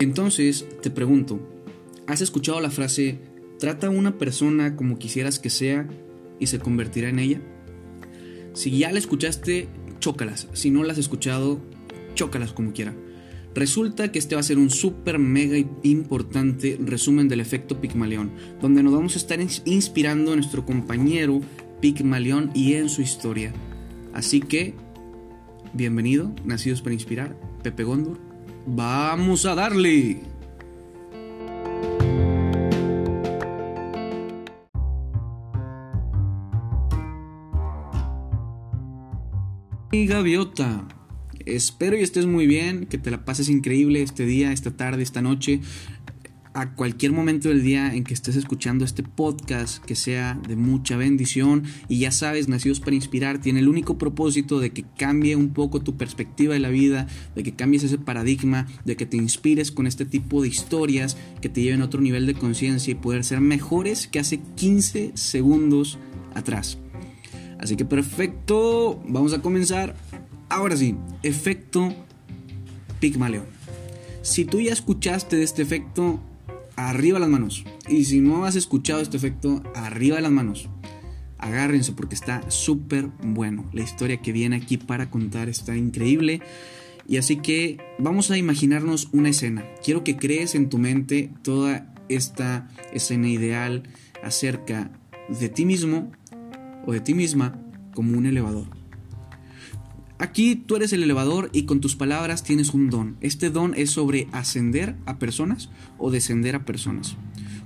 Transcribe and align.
Entonces, 0.00 0.66
te 0.80 0.90
pregunto, 0.90 1.40
¿has 2.06 2.20
escuchado 2.20 2.60
la 2.60 2.70
frase, 2.70 3.18
trata 3.58 3.88
a 3.88 3.90
una 3.90 4.16
persona 4.16 4.76
como 4.76 4.98
quisieras 4.98 5.38
que 5.38 5.50
sea 5.50 5.88
y 6.38 6.46
se 6.46 6.60
convertirá 6.60 7.08
en 7.08 7.18
ella? 7.18 7.40
Si 8.52 8.76
ya 8.78 8.92
la 8.92 8.98
escuchaste, 8.98 9.68
chócalas. 9.98 10.48
Si 10.52 10.70
no 10.70 10.84
la 10.84 10.92
has 10.92 10.98
escuchado, 10.98 11.60
chócalas 12.14 12.52
como 12.52 12.72
quiera. 12.72 12.94
Resulta 13.54 14.12
que 14.12 14.20
este 14.20 14.36
va 14.36 14.40
a 14.40 14.44
ser 14.44 14.58
un 14.58 14.70
súper 14.70 15.18
mega 15.18 15.56
importante 15.82 16.78
resumen 16.80 17.28
del 17.28 17.40
efecto 17.40 17.80
Pigmalión, 17.80 18.30
donde 18.60 18.82
nos 18.82 18.92
vamos 18.92 19.16
a 19.16 19.18
estar 19.18 19.40
inspirando 19.64 20.32
a 20.32 20.36
nuestro 20.36 20.64
compañero 20.64 21.40
Pigmalión 21.80 22.52
y 22.54 22.74
en 22.74 22.88
su 22.88 23.02
historia. 23.02 23.52
Así 24.12 24.40
que, 24.40 24.74
bienvenido, 25.72 26.32
nacidos 26.44 26.82
para 26.82 26.94
inspirar, 26.94 27.36
Pepe 27.62 27.82
Gondor. 27.82 28.27
¡Vamos 28.66 29.46
a 29.46 29.54
darle! 29.54 30.20
Y 39.90 40.06
gaviota, 40.06 40.86
espero 41.46 41.96
y 41.96 42.02
estés 42.02 42.26
muy 42.26 42.46
bien, 42.46 42.86
que 42.86 42.98
te 42.98 43.10
la 43.10 43.24
pases 43.24 43.48
increíble 43.48 44.02
este 44.02 44.26
día, 44.26 44.52
esta 44.52 44.76
tarde, 44.76 45.02
esta 45.02 45.22
noche, 45.22 45.60
a 46.58 46.74
cualquier 46.74 47.12
momento 47.12 47.50
del 47.50 47.62
día 47.62 47.94
en 47.94 48.02
que 48.02 48.12
estés 48.12 48.34
escuchando 48.34 48.84
este 48.84 49.04
podcast, 49.04 49.80
que 49.84 49.94
sea 49.94 50.40
de 50.48 50.56
mucha 50.56 50.96
bendición. 50.96 51.62
Y 51.88 52.00
ya 52.00 52.10
sabes, 52.10 52.48
Nacidos 52.48 52.80
para 52.80 52.96
Inspirar 52.96 53.40
tiene 53.40 53.60
el 53.60 53.68
único 53.68 53.96
propósito 53.96 54.58
de 54.58 54.70
que 54.70 54.84
cambie 54.96 55.36
un 55.36 55.50
poco 55.50 55.80
tu 55.80 55.96
perspectiva 55.96 56.54
de 56.54 56.60
la 56.60 56.70
vida, 56.70 57.06
de 57.36 57.44
que 57.44 57.54
cambies 57.54 57.84
ese 57.84 57.96
paradigma, 57.96 58.66
de 58.84 58.96
que 58.96 59.06
te 59.06 59.16
inspires 59.16 59.70
con 59.70 59.86
este 59.86 60.04
tipo 60.04 60.42
de 60.42 60.48
historias 60.48 61.16
que 61.40 61.48
te 61.48 61.62
lleven 61.62 61.80
a 61.80 61.84
otro 61.84 62.00
nivel 62.00 62.26
de 62.26 62.34
conciencia 62.34 62.90
y 62.90 62.96
poder 62.96 63.22
ser 63.22 63.40
mejores 63.40 64.08
que 64.08 64.18
hace 64.18 64.40
15 64.56 65.12
segundos 65.14 65.96
atrás. 66.34 66.78
Así 67.60 67.76
que 67.76 67.84
perfecto, 67.84 69.00
vamos 69.06 69.32
a 69.32 69.42
comenzar. 69.42 69.94
Ahora 70.48 70.76
sí, 70.76 70.96
efecto 71.22 71.94
Pigmalión. 72.98 73.44
Si 74.22 74.44
tú 74.44 74.60
ya 74.60 74.72
escuchaste 74.72 75.36
de 75.36 75.44
este 75.44 75.62
efecto, 75.62 76.20
arriba 76.78 77.18
las 77.18 77.28
manos. 77.28 77.64
Y 77.88 78.04
si 78.04 78.20
no 78.20 78.44
has 78.44 78.54
escuchado 78.54 79.00
este 79.00 79.16
efecto, 79.16 79.62
arriba 79.74 80.20
las 80.20 80.30
manos. 80.30 80.68
Agárrense 81.36 81.92
porque 81.92 82.14
está 82.14 82.48
súper 82.50 83.08
bueno. 83.22 83.68
La 83.72 83.82
historia 83.82 84.22
que 84.22 84.32
viene 84.32 84.56
aquí 84.56 84.76
para 84.76 85.10
contar 85.10 85.48
está 85.48 85.76
increíble. 85.76 86.40
Y 87.06 87.16
así 87.16 87.36
que 87.36 87.78
vamos 87.98 88.30
a 88.30 88.38
imaginarnos 88.38 89.08
una 89.12 89.30
escena. 89.30 89.64
Quiero 89.84 90.04
que 90.04 90.16
crees 90.16 90.54
en 90.54 90.68
tu 90.68 90.78
mente 90.78 91.32
toda 91.42 91.92
esta 92.08 92.68
escena 92.92 93.28
ideal 93.28 93.82
acerca 94.22 94.90
de 95.28 95.48
ti 95.48 95.64
mismo 95.64 96.12
o 96.86 96.92
de 96.92 97.00
ti 97.00 97.14
misma 97.14 97.60
como 97.92 98.16
un 98.16 98.26
elevador. 98.26 98.77
Aquí 100.18 100.56
tú 100.56 100.74
eres 100.74 100.92
el 100.92 101.04
elevador 101.04 101.48
y 101.52 101.62
con 101.62 101.80
tus 101.80 101.94
palabras 101.94 102.42
tienes 102.42 102.74
un 102.74 102.90
don. 102.90 103.16
Este 103.20 103.50
don 103.50 103.74
es 103.74 103.90
sobre 103.90 104.26
ascender 104.32 104.96
a 105.06 105.18
personas 105.18 105.70
o 105.96 106.10
descender 106.10 106.56
a 106.56 106.64
personas. 106.64 107.16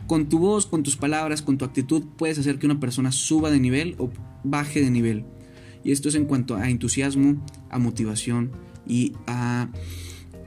Con 0.06 0.28
tu 0.28 0.38
voz, 0.38 0.66
con 0.66 0.82
tus 0.82 0.96
palabras, 0.96 1.40
con 1.40 1.56
tu 1.56 1.64
actitud 1.64 2.04
puedes 2.18 2.38
hacer 2.38 2.58
que 2.58 2.66
una 2.66 2.78
persona 2.78 3.10
suba 3.10 3.50
de 3.50 3.58
nivel 3.58 3.94
o 3.98 4.10
baje 4.44 4.82
de 4.82 4.90
nivel. 4.90 5.24
Y 5.82 5.92
esto 5.92 6.10
es 6.10 6.14
en 6.14 6.26
cuanto 6.26 6.54
a 6.54 6.68
entusiasmo, 6.68 7.44
a 7.70 7.78
motivación 7.78 8.52
y 8.86 9.14
a 9.26 9.70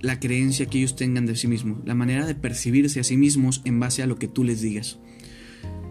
la 0.02 0.20
creencia 0.20 0.67
que 0.67 0.78
ellos 0.78 0.95
tengan 0.95 1.26
de 1.26 1.36
sí 1.36 1.48
mismos, 1.48 1.80
la 1.86 1.95
manera 1.95 2.28
de 2.28 2.36
percibirse 2.36 3.00
a 3.00 3.03
sí 3.03 3.17
mismos 3.17 3.61
en 3.66 3.80
base 3.80 4.03
a 4.03 4.08
lo 4.08 4.20
que 4.20 4.28
tú 4.28 4.44
les 4.44 4.61
digas. 4.61 5.00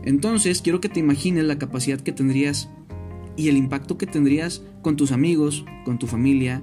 Entonces, 0.04 0.62
quiero 0.62 0.80
que 0.80 0.88
te 0.88 1.00
imagines 1.00 1.44
la 1.44 1.58
capacidad 1.58 2.00
que 2.00 2.12
tendrías 2.12 2.68
y 3.36 3.48
el 3.48 3.56
impacto 3.56 3.98
que 3.98 4.06
tendrías 4.06 4.62
con 4.82 4.96
tus 4.96 5.12
amigos, 5.12 5.64
con 5.84 5.98
tu 5.98 6.06
familia 6.06 6.62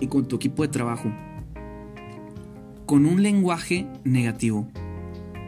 y 0.00 0.06
con 0.06 0.26
tu 0.26 0.36
equipo 0.36 0.62
de 0.62 0.68
trabajo. 0.68 1.12
Con 2.86 3.06
un 3.06 3.22
lenguaje 3.22 3.86
negativo. 4.04 4.68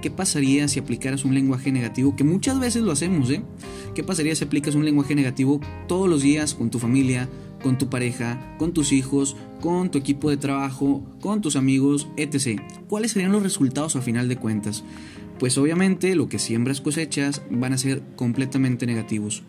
¿Qué 0.02 0.10
pasaría 0.10 0.68
si 0.68 0.78
aplicaras 0.78 1.24
un 1.24 1.34
lenguaje 1.34 1.72
negativo? 1.72 2.14
Que 2.14 2.22
muchas 2.24 2.60
veces 2.60 2.82
lo 2.82 2.92
hacemos, 2.92 3.30
¿eh? 3.30 3.42
¿Qué 3.94 4.04
pasaría 4.04 4.34
si 4.36 4.44
aplicas 4.44 4.76
un 4.76 4.84
lenguaje 4.84 5.14
negativo 5.16 5.60
todos 5.88 6.08
los 6.08 6.22
días 6.22 6.54
con 6.54 6.70
tu 6.70 6.78
familia, 6.78 7.28
con 7.62 7.78
tu 7.78 7.88
pareja, 7.88 8.56
con 8.58 8.72
tus 8.72 8.92
hijos, 8.92 9.36
con 9.60 9.90
tu 9.90 9.98
equipo 9.98 10.30
de 10.30 10.36
trabajo, 10.36 11.02
con 11.20 11.40
tus 11.40 11.56
amigos, 11.56 12.08
etc. 12.16 12.60
¿Cuáles 12.88 13.12
serían 13.12 13.32
los 13.32 13.42
resultados 13.42 13.96
a 13.96 14.00
final 14.00 14.28
de 14.28 14.36
cuentas? 14.36 14.84
pues 15.38 15.56
obviamente 15.56 16.14
lo 16.14 16.28
que 16.28 16.38
siembras 16.38 16.80
cosechas 16.80 17.42
van 17.50 17.72
a 17.72 17.78
ser 17.78 18.02
completamente 18.16 18.86
negativos. 18.86 19.44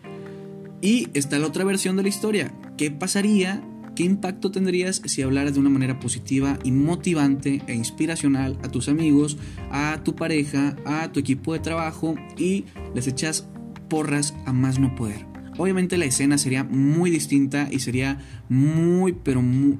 Y 0.80 1.08
está 1.14 1.38
la 1.38 1.46
otra 1.46 1.64
versión 1.64 1.96
de 1.96 2.02
la 2.02 2.08
historia. 2.08 2.52
¿Qué 2.76 2.90
pasaría? 2.90 3.62
¿Qué 3.94 4.04
impacto 4.04 4.50
tendrías 4.50 5.02
si 5.04 5.20
hablaras 5.20 5.54
de 5.54 5.60
una 5.60 5.68
manera 5.68 6.00
positiva 6.00 6.58
y 6.64 6.72
motivante 6.72 7.62
e 7.66 7.74
inspiracional 7.74 8.58
a 8.62 8.68
tus 8.68 8.88
amigos, 8.88 9.36
a 9.70 10.00
tu 10.04 10.16
pareja, 10.16 10.76
a 10.86 11.12
tu 11.12 11.20
equipo 11.20 11.52
de 11.52 11.58
trabajo 11.58 12.14
y 12.38 12.64
les 12.94 13.06
echas 13.06 13.48
porras 13.88 14.34
a 14.46 14.52
más 14.52 14.78
no 14.78 14.94
poder? 14.94 15.26
Obviamente 15.58 15.98
la 15.98 16.06
escena 16.06 16.38
sería 16.38 16.64
muy 16.64 17.10
distinta 17.10 17.68
y 17.70 17.80
sería 17.80 18.18
muy, 18.48 19.12
pero 19.12 19.42
muy, 19.42 19.78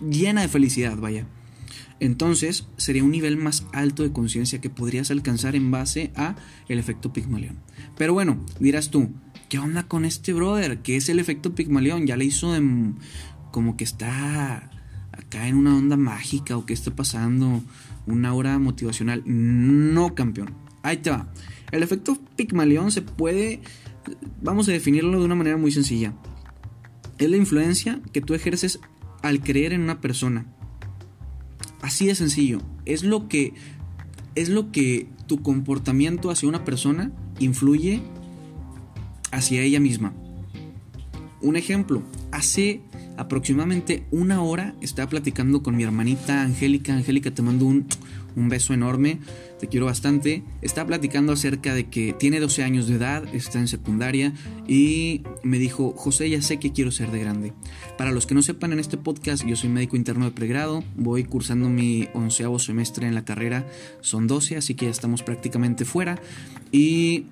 llena 0.00 0.42
de 0.42 0.48
felicidad, 0.48 0.96
vaya 0.96 1.26
entonces 2.00 2.66
sería 2.78 3.04
un 3.04 3.10
nivel 3.10 3.36
más 3.36 3.66
alto 3.72 4.02
de 4.02 4.12
conciencia 4.12 4.60
que 4.60 4.70
podrías 4.70 5.10
alcanzar 5.10 5.54
en 5.54 5.70
base 5.70 6.10
a 6.16 6.34
el 6.68 6.78
efecto 6.78 7.12
Pigmalión. 7.12 7.58
Pero 7.96 8.14
bueno, 8.14 8.44
dirás 8.58 8.90
tú, 8.90 9.10
¿qué 9.50 9.58
onda 9.58 9.82
con 9.82 10.06
este 10.06 10.32
brother? 10.32 10.78
¿Qué 10.78 10.96
es 10.96 11.10
el 11.10 11.18
efecto 11.18 11.54
Pigmalión? 11.54 12.06
Ya 12.06 12.16
le 12.16 12.24
hizo 12.24 12.52
de 12.52 12.92
como 13.50 13.76
que 13.76 13.84
está 13.84 14.70
acá 15.12 15.46
en 15.46 15.56
una 15.56 15.76
onda 15.76 15.98
mágica 15.98 16.56
o 16.56 16.64
que 16.64 16.72
está 16.72 16.96
pasando 16.96 17.60
una 18.06 18.32
hora 18.32 18.58
motivacional. 18.58 19.22
No, 19.26 20.14
campeón. 20.14 20.54
Ahí 20.82 20.96
te 20.96 21.10
va. 21.10 21.30
El 21.70 21.82
efecto 21.82 22.16
Pigmalión 22.36 22.90
se 22.90 23.02
puede, 23.02 23.60
vamos 24.40 24.66
a 24.68 24.72
definirlo 24.72 25.18
de 25.18 25.26
una 25.26 25.34
manera 25.34 25.58
muy 25.58 25.72
sencilla. 25.72 26.14
Es 27.18 27.28
la 27.28 27.36
influencia 27.36 28.00
que 28.14 28.22
tú 28.22 28.32
ejerces 28.32 28.80
al 29.20 29.42
creer 29.42 29.74
en 29.74 29.82
una 29.82 30.00
persona 30.00 30.46
Así 31.82 32.06
de 32.06 32.14
sencillo. 32.14 32.60
Es 32.84 33.04
lo 33.04 33.28
que 33.28 33.54
es 34.34 34.48
lo 34.48 34.70
que 34.70 35.08
tu 35.26 35.42
comportamiento 35.42 36.30
hacia 36.30 36.48
una 36.48 36.64
persona 36.64 37.10
influye 37.38 38.02
hacia 39.30 39.62
ella 39.62 39.80
misma. 39.80 40.12
Un 41.40 41.56
ejemplo, 41.56 42.02
hace 42.32 42.80
aproximadamente 43.16 44.04
una 44.10 44.42
hora 44.42 44.74
estaba 44.80 45.08
platicando 45.08 45.62
con 45.62 45.76
mi 45.76 45.84
hermanita 45.84 46.42
Angélica. 46.42 46.94
Angélica, 46.94 47.30
te 47.30 47.42
mando 47.42 47.64
un, 47.66 47.86
un 48.36 48.48
beso 48.48 48.74
enorme 48.74 49.18
te 49.60 49.68
quiero 49.68 49.86
bastante. 49.86 50.42
Está 50.62 50.86
platicando 50.86 51.32
acerca 51.32 51.74
de 51.74 51.88
que 51.88 52.14
tiene 52.14 52.40
12 52.40 52.64
años 52.64 52.88
de 52.88 52.96
edad, 52.96 53.22
está 53.32 53.60
en 53.60 53.68
secundaria 53.68 54.32
y 54.66 55.22
me 55.44 55.58
dijo, 55.58 55.92
José, 55.96 56.28
ya 56.30 56.42
sé 56.42 56.58
que 56.58 56.72
quiero 56.72 56.90
ser 56.90 57.10
de 57.12 57.20
grande. 57.20 57.52
Para 57.98 58.10
los 58.10 58.26
que 58.26 58.34
no 58.34 58.42
sepan 58.42 58.72
en 58.72 58.80
este 58.80 58.96
podcast, 58.96 59.44
yo 59.44 59.54
soy 59.54 59.68
médico 59.68 59.96
interno 59.96 60.24
de 60.24 60.30
pregrado, 60.32 60.82
voy 60.96 61.24
cursando 61.24 61.68
mi 61.68 62.08
onceavo 62.14 62.58
semestre 62.58 63.06
en 63.06 63.14
la 63.14 63.24
carrera, 63.24 63.66
son 64.00 64.26
12, 64.26 64.56
así 64.56 64.74
que 64.74 64.86
ya 64.86 64.90
estamos 64.90 65.22
prácticamente 65.22 65.84
fuera 65.84 66.18
y 66.72 67.26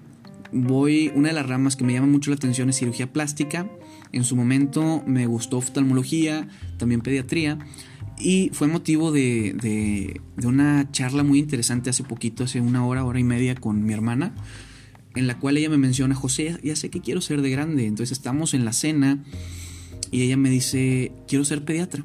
voy, 0.53 1.12
una 1.14 1.28
de 1.28 1.34
las 1.34 1.47
ramas 1.47 1.76
que 1.76 1.84
me 1.84 1.92
llama 1.92 2.06
mucho 2.06 2.31
la 2.31 2.36
atención 2.36 2.69
es 2.69 2.76
cirugía 2.76 3.12
plástica. 3.12 3.70
En 4.12 4.25
su 4.25 4.36
momento 4.36 5.03
me 5.06 5.26
gustó 5.26 5.59
oftalmología, 5.59 6.48
también 6.78 7.00
pediatría. 7.00 7.59
Y 8.18 8.50
fue 8.53 8.66
motivo 8.66 9.12
de, 9.12 10.21
una 10.42 10.91
charla 10.91 11.22
muy 11.22 11.39
interesante 11.39 11.91
hace 11.91 12.03
poquito, 12.04 12.45
hace 12.45 12.60
una 12.60 12.84
hora, 12.84 13.04
hora 13.04 13.21
y 13.21 13.24
media 13.24 13.54
con 13.54 13.84
mi 13.84 13.92
hermana, 13.92 14.34
en 15.15 15.27
la 15.27 15.39
cual 15.39 15.56
ella 15.56 15.71
me 15.71 15.78
menciona, 15.78 16.15
José, 16.15 16.59
ya 16.62 16.74
sé 16.74 16.91
que 16.91 17.00
quiero 17.00 17.21
ser 17.21 17.42
de 17.42 17.50
grande. 17.50 17.86
Entonces 17.86 18.16
estamos 18.16 18.54
en 18.54 18.65
la 18.65 18.72
cena 18.72 19.22
y 20.10 20.22
ella 20.22 20.36
me 20.36 20.50
dice, 20.50 21.12
quiero 21.28 21.45
ser 21.45 21.65
pediatra. 21.65 22.04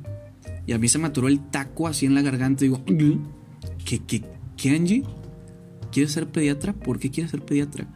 Y 0.68 0.74
a 0.74 0.78
mí 0.78 0.88
se 0.88 1.00
me 1.00 1.08
atoró 1.08 1.28
el 1.28 1.40
taco 1.50 1.88
así 1.88 2.06
en 2.06 2.16
la 2.16 2.22
garganta 2.22 2.64
y 2.64 2.70
digo, 2.70 2.84
¿qué, 3.86 4.00
qué, 4.00 4.24
qué 4.56 4.70
Angie? 4.70 5.04
¿Quieres 5.92 6.12
ser 6.12 6.28
pediatra? 6.28 6.74
¿Por 6.74 7.00
qué 7.00 7.10
quieres 7.10 7.32
ser 7.32 7.44
pediatra? 7.44 7.88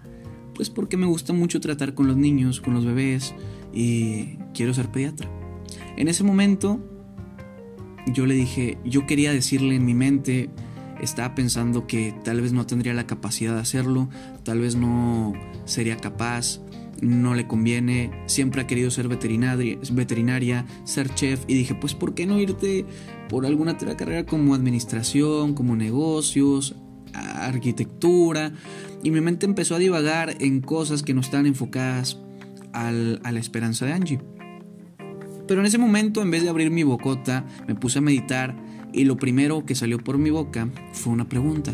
Pues 0.58 0.72
porque 0.72 0.98
me 0.98 1.06
gusta 1.06 1.34
mucho 1.34 1.62
tratar 1.62 1.94
con 1.94 2.08
los 2.08 2.18
niños, 2.18 2.62
con 2.62 2.74
los 2.74 2.84
bebés 2.84 3.36
y 3.72 4.38
quiero 4.56 4.74
ser 4.74 4.92
pediatra. 4.92 5.30
En 5.96 6.08
ese 6.08 6.24
momento 6.24 6.80
yo 8.12 8.26
le 8.26 8.34
dije, 8.34 8.80
yo 8.84 9.06
quería 9.06 9.32
decirle 9.32 9.76
en 9.76 9.86
mi 9.86 9.94
mente, 9.94 10.50
estaba 11.00 11.36
pensando 11.36 11.86
que 11.86 12.16
tal 12.24 12.42
vez 12.42 12.54
no 12.54 12.66
tendría 12.66 12.96
la 12.96 13.06
capacidad 13.06 13.54
de 13.54 13.62
hacerlo, 13.62 14.10
tal 14.44 14.60
vez 14.62 14.76
no 14.76 15.34
sería 15.66 15.96
capaz, 15.98 16.60
no 17.02 17.36
le 17.36 17.46
conviene, 17.46 18.10
siempre 18.26 18.62
ha 18.62 18.68
querido 18.68 18.90
ser 18.90 19.08
veterinaria, 19.08 20.66
ser 20.86 21.14
chef 21.14 21.44
y 21.48 21.54
dije, 21.54 21.76
pues 21.76 21.94
¿por 21.94 22.16
qué 22.16 22.26
no 22.26 22.40
irte 22.40 22.84
por 23.30 23.46
alguna 23.46 23.78
carrera 23.78 24.26
como 24.26 24.56
administración, 24.56 25.54
como 25.54 25.76
negocios, 25.76 26.76
arquitectura? 27.14 28.52
Y 29.04 29.12
mi 29.12 29.22
mente 29.22 29.46
empezó 29.46 29.76
a 29.76 29.80
divagar 29.80 30.36
en 30.40 30.62
cosas 30.62 31.04
que 31.04 31.14
no 31.14 31.22
estaban 31.22 31.46
enfocadas 31.46 32.20
a 32.74 32.92
la 32.92 33.40
esperanza 33.40 33.86
de 33.86 33.94
Angie. 33.94 34.20
Pero 35.48 35.62
en 35.62 35.66
ese 35.66 35.78
momento, 35.78 36.22
en 36.22 36.30
vez 36.30 36.44
de 36.44 36.50
abrir 36.50 36.70
mi 36.72 36.84
bocota, 36.84 37.46
me 37.68 37.76
puse 37.76 38.00
a 38.00 38.02
meditar 38.02 38.56
y 38.94 39.06
lo 39.06 39.18
primero 39.18 39.66
que 39.66 39.76
salió 39.76 39.98
por 39.98 40.18
mi 40.18 40.30
boca 40.30 40.70
fue 40.92 41.14
una 41.14 41.30
pregunta. 41.30 41.74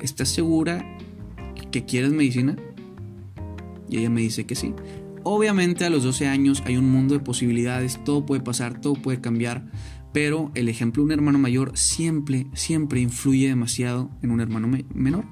¿Estás 0.00 0.30
segura 0.30 0.84
que 1.70 1.84
quieres 1.84 2.12
medicina? 2.12 2.56
Y 3.88 3.98
ella 3.98 4.10
me 4.10 4.22
dice 4.22 4.46
que 4.46 4.54
sí. 4.54 4.74
Obviamente 5.24 5.84
a 5.84 5.90
los 5.90 6.02
12 6.02 6.26
años 6.26 6.62
hay 6.66 6.76
un 6.76 6.90
mundo 6.90 7.14
de 7.14 7.20
posibilidades, 7.20 8.02
todo 8.02 8.26
puede 8.26 8.40
pasar, 8.40 8.80
todo 8.80 8.94
puede 8.94 9.20
cambiar, 9.20 9.64
pero 10.12 10.50
el 10.54 10.68
ejemplo 10.68 11.02
de 11.02 11.06
un 11.06 11.12
hermano 11.12 11.38
mayor 11.38 11.76
siempre, 11.76 12.46
siempre 12.52 13.00
influye 13.00 13.48
demasiado 13.48 14.10
en 14.22 14.30
un 14.30 14.40
hermano 14.40 14.68
menor. 14.94 15.24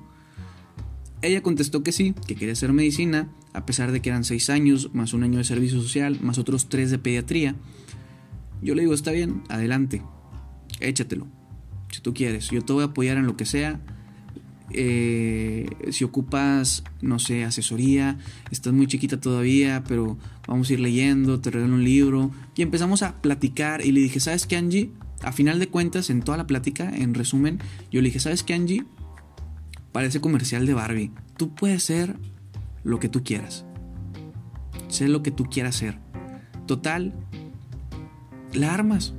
Ella 1.23 1.43
contestó 1.43 1.82
que 1.82 1.93
sí, 1.93 2.15
que 2.27 2.35
quería 2.35 2.53
hacer 2.53 2.73
medicina, 2.73 3.31
a 3.53 3.67
pesar 3.67 3.93
de 3.93 4.00
que 4.00 4.09
eran 4.09 4.25
6 4.25 4.49
años, 4.50 4.91
más 4.94 5.12
un 5.12 5.23
año 5.23 5.38
de 5.38 5.44
servicio 5.44 5.81
social, 5.81 6.19
más 6.23 6.38
otros 6.38 6.69
3 6.69 6.91
de 6.91 6.99
pediatría. 6.99 7.56
Yo 8.62 8.75
le 8.75 8.82
digo, 8.82 8.94
está 8.94 9.11
bien, 9.11 9.43
adelante, 9.49 10.03
échatelo, 10.81 11.26
si 11.91 12.00
tú 12.00 12.15
quieres, 12.15 12.50
yo 12.50 12.62
te 12.62 12.73
voy 12.73 12.83
a 12.83 12.87
apoyar 12.87 13.19
en 13.19 13.26
lo 13.26 13.37
que 13.37 13.44
sea, 13.44 13.81
eh, 14.72 15.69
si 15.90 16.05
ocupas, 16.05 16.84
no 17.00 17.19
sé, 17.19 17.44
asesoría, 17.44 18.19
estás 18.50 18.72
muy 18.72 18.87
chiquita 18.87 19.20
todavía, 19.20 19.84
pero 19.87 20.19
vamos 20.46 20.70
a 20.70 20.72
ir 20.72 20.81
leyendo, 20.81 21.40
te 21.40 21.50
regalo 21.50 21.75
un 21.75 21.84
libro. 21.84 22.31
Y 22.55 22.62
empezamos 22.62 23.02
a 23.02 23.20
platicar 23.20 23.84
y 23.84 23.93
le 23.93 24.00
dije, 24.00 24.20
¿sabes 24.20 24.46
qué, 24.46 24.56
Angie? 24.56 24.90
A 25.22 25.32
final 25.32 25.58
de 25.58 25.69
cuentas, 25.69 26.11
en 26.11 26.22
toda 26.22 26.38
la 26.38 26.46
plática, 26.46 26.90
en 26.94 27.14
resumen, 27.14 27.58
yo 27.90 28.00
le 28.00 28.08
dije, 28.08 28.20
¿sabes 28.20 28.43
qué, 28.43 28.55
Angie? 28.55 28.84
Parece 29.93 30.20
comercial 30.20 30.67
de 30.67 30.75
Barbie. 30.75 31.11
Tú 31.37 31.55
puedes 31.55 31.82
ser 31.82 32.16
lo 32.84 33.00
que 33.00 33.08
tú 33.08 33.23
quieras. 33.25 33.64
Sé 34.88 35.08
lo 35.08 35.23
que 35.23 35.31
tú 35.31 35.44
quieras 35.44 35.76
ser. 35.76 35.99
Total, 36.66 37.14
la 38.52 38.73
armas. 38.73 39.14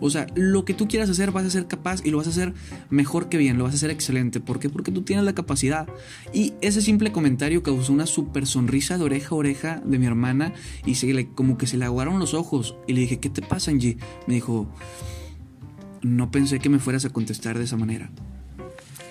O 0.00 0.10
sea, 0.10 0.26
lo 0.34 0.64
que 0.64 0.74
tú 0.74 0.88
quieras 0.88 1.10
hacer 1.10 1.30
vas 1.30 1.44
a 1.44 1.50
ser 1.50 1.66
capaz 1.66 2.00
y 2.04 2.10
lo 2.10 2.18
vas 2.18 2.26
a 2.26 2.30
hacer 2.30 2.54
mejor 2.88 3.28
que 3.28 3.36
bien, 3.38 3.58
lo 3.58 3.64
vas 3.64 3.74
a 3.74 3.76
hacer 3.76 3.90
excelente. 3.90 4.40
¿Por 4.40 4.58
qué? 4.58 4.68
Porque 4.68 4.90
tú 4.90 5.02
tienes 5.02 5.24
la 5.24 5.34
capacidad. 5.34 5.88
Y 6.32 6.54
ese 6.60 6.82
simple 6.82 7.12
comentario 7.12 7.62
causó 7.62 7.92
una 7.92 8.06
super 8.06 8.46
sonrisa 8.46 8.98
de 8.98 9.04
oreja 9.04 9.30
a 9.30 9.34
oreja 9.34 9.82
de 9.84 9.98
mi 9.98 10.06
hermana 10.06 10.52
y 10.86 10.96
se 10.96 11.12
le, 11.12 11.28
como 11.28 11.58
que 11.58 11.66
se 11.66 11.76
le 11.76 11.84
aguaron 11.84 12.18
los 12.18 12.34
ojos. 12.34 12.74
Y 12.86 12.94
le 12.94 13.02
dije, 13.02 13.20
¿qué 13.20 13.30
te 13.30 13.42
pasa, 13.42 13.70
Angie? 13.70 13.98
Me 14.26 14.34
dijo, 14.34 14.72
no 16.02 16.30
pensé 16.30 16.58
que 16.58 16.68
me 16.68 16.78
fueras 16.78 17.04
a 17.04 17.10
contestar 17.10 17.58
de 17.58 17.64
esa 17.64 17.76
manera. 17.76 18.10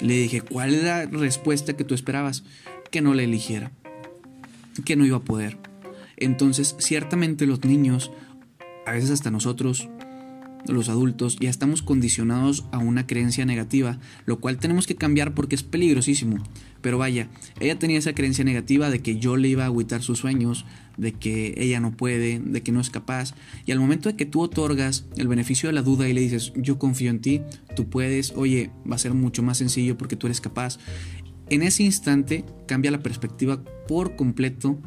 Le 0.02 0.16
dije, 0.16 0.42
¿cuál 0.42 0.74
es 0.74 0.84
la 0.84 1.06
respuesta 1.06 1.74
que 1.74 1.84
tú 1.84 1.94
esperabas? 1.94 2.44
Que 2.90 3.02
no 3.02 3.14
le 3.14 3.26
eligiera. 3.26 3.72
Que 4.86 4.96
no 4.96 5.06
iba 5.06 5.18
a 5.18 5.24
poder. 5.24 5.58
Entonces, 6.18 6.76
ciertamente 6.80 7.46
los 7.46 7.64
niños, 7.64 8.12
a 8.86 8.92
veces 8.92 9.12
hasta 9.12 9.32
nosotros, 9.32 9.90
los 10.68 10.90
adultos 10.90 11.38
ya 11.40 11.50
estamos 11.50 11.82
condicionados 11.82 12.66
a 12.72 12.80
una 12.80 13.08
creencia 13.08 13.46
negativa, 13.46 14.00
lo 14.26 14.40
cual 14.40 14.58
tenemos 14.58 14.88
que 14.88 14.96
cambiar 14.96 15.34
porque 15.34 15.56
es 15.56 15.64
peligrosísimo. 15.64 16.38
Pero 16.82 16.98
vaya, 16.98 17.30
ella 17.60 17.78
tenía 17.80 18.00
esa 18.00 18.14
creencia 18.14 18.44
negativa 18.44 18.90
de 18.90 19.00
que 19.00 19.18
yo 19.18 19.38
le 19.38 19.50
iba 19.50 19.64
a 19.64 19.68
agüitar 19.68 20.02
sus 20.02 20.20
sueños, 20.20 20.66
de 20.98 21.14
que 21.14 21.54
ella 21.58 21.80
no 21.80 21.92
puede, 21.92 22.40
de 22.40 22.62
que 22.62 22.72
no 22.72 22.80
es 22.80 22.90
capaz. 22.90 23.34
Y 23.66 23.72
al 23.72 23.80
momento 23.80 24.10
de 24.10 24.16
que 24.16 24.26
tú 24.26 24.42
otorgas 24.42 25.06
el 25.18 25.28
beneficio 25.28 25.68
de 25.70 25.74
la 25.74 25.82
duda 25.82 26.08
y 26.08 26.14
le 26.14 26.22
dices, 26.22 26.54
yo 26.56 26.80
confío 26.80 27.10
en 27.10 27.20
ti, 27.20 27.42
tú 27.76 27.90
puedes, 27.90 28.34
oye, 28.36 28.72
va 28.90 28.96
a 28.96 29.00
ser 29.00 29.14
mucho 29.14 29.44
más 29.44 29.58
sencillo 29.58 29.98
porque 29.98 30.16
tú 30.16 30.28
eres 30.28 30.42
capaz. 30.42 30.78
En 31.50 31.64
ese 31.64 31.84
instante 31.84 32.46
cambia 32.68 32.92
la 32.92 33.02
perspectiva 33.02 33.64
por 33.88 34.16
completo 34.16 34.80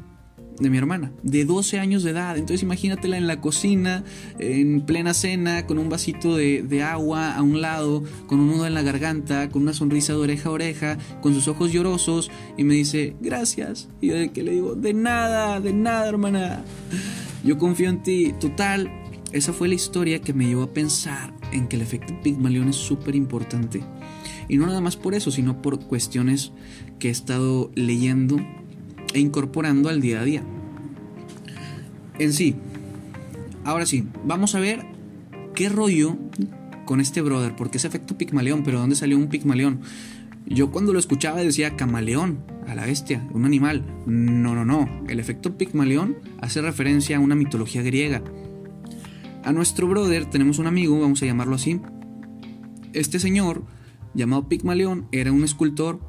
de 0.59 0.71
mi 0.71 0.79
hermana, 0.79 1.13
de 1.23 1.45
12 1.45 1.79
años 1.79 2.03
de 2.03 2.11
edad. 2.11 2.37
Entonces 2.37 2.63
imagínatela 2.63 3.17
en 3.17 3.27
la 3.27 3.41
cocina, 3.41 4.05
en 4.39 4.83
plena 4.83 5.15
cena, 5.15 5.67
con 5.67 5.79
un 5.79 5.89
vasito 5.89 6.37
de, 6.37 6.83
agua 6.83 7.35
a 7.35 7.43
un 7.43 7.61
lado, 7.61 8.03
con 8.27 8.41
un 8.41 8.49
nudo 8.49 8.67
en 8.67 8.75
la 8.75 8.83
garganta, 8.83 9.49
con 9.51 9.63
una 9.63 9.73
sonrisa 9.73 10.13
de 10.13 10.19
oreja 10.19 10.49
a 10.49 10.53
oreja, 10.53 10.99
con 11.21 11.35
sus 11.35 11.49
ojos 11.49 11.73
llorosos, 11.73 12.31
y 12.57 12.65
me 12.65 12.75
dice, 12.75 13.17
gracias. 13.21 13.89
Y 14.01 14.09
yo 14.09 14.33
que 14.33 14.43
le 14.43 14.53
digo, 14.53 14.75
de 14.75 14.95
nada, 14.95 15.61
de 15.61 15.73
nada, 15.73 16.09
hermana. 16.09 16.65
Yo 17.45 17.59
confío 17.59 17.89
en 17.89 18.03
ti. 18.03 18.35
Total, 18.41 18.91
esa 19.33 19.53
fue 19.53 19.69
la 19.69 19.75
historia 19.75 20.21
que 20.21 20.33
me 20.33 20.47
llevó 20.47 20.63
a 20.63 20.73
pensar 20.73 21.35
en 21.53 21.69
que 21.69 21.77
el 21.77 21.83
efecto 21.83 22.15
Pygmalion 22.23 22.69
es 22.69 22.77
súper 22.77 23.15
importante. 23.15 23.83
Y 24.49 24.57
no 24.57 24.67
nada 24.67 24.81
más 24.81 24.97
por 24.97 25.15
eso, 25.15 25.31
sino 25.31 25.63
por 25.63 25.87
cuestiones 25.87 26.53
que 26.99 27.09
he 27.09 27.11
estado 27.11 27.71
leyendo 27.75 28.39
e 29.13 29.21
incorporando 29.21 29.89
al 29.89 30.01
día 30.01 30.21
a 30.21 30.25
día. 30.25 30.43
En 32.19 32.33
sí, 32.33 32.57
ahora 33.65 33.87
sí, 33.87 34.07
vamos 34.25 34.55
a 34.55 34.61
ver 34.61 34.85
qué 35.55 35.69
rollo 35.69 36.17
con 36.85 37.01
este 37.01 37.23
brother, 37.23 37.55
porque 37.57 37.79
es 37.79 37.85
efecto 37.85 38.19
Pigmaleón, 38.19 38.65
pero 38.65 38.79
¿dónde 38.79 38.97
salió 38.97 39.17
un 39.17 39.29
Pigmaleón? 39.29 39.81
Yo 40.47 40.71
cuando 40.71 40.93
lo 40.93 40.99
escuchaba 40.99 41.39
decía 41.39 41.77
camaleón, 41.77 42.41
a 42.67 42.75
la 42.75 42.87
bestia, 42.87 43.27
un 43.33 43.45
animal. 43.45 43.85
No, 44.07 44.55
no, 44.55 44.65
no. 44.65 44.89
El 45.09 45.21
efecto 45.21 45.57
Pigmaleón 45.57 46.17
hace 46.41 46.61
referencia 46.63 47.17
a 47.17 47.21
una 47.21 47.35
mitología 47.35 47.83
griega. 47.83 48.23
A 49.45 49.53
nuestro 49.53 49.89
brother 49.89 50.27
tenemos 50.27 50.59
un 50.59 50.67
amigo, 50.67 51.01
vamos 51.01 51.23
a 51.23 51.27
llamarlo 51.27 51.57
así. 51.57 51.81
Este 52.93 53.19
señor, 53.19 53.65
llamado 54.15 54.49
Pigmaleón, 54.49 55.09
era 55.13 55.33
un 55.33 55.45
escultor 55.45 56.01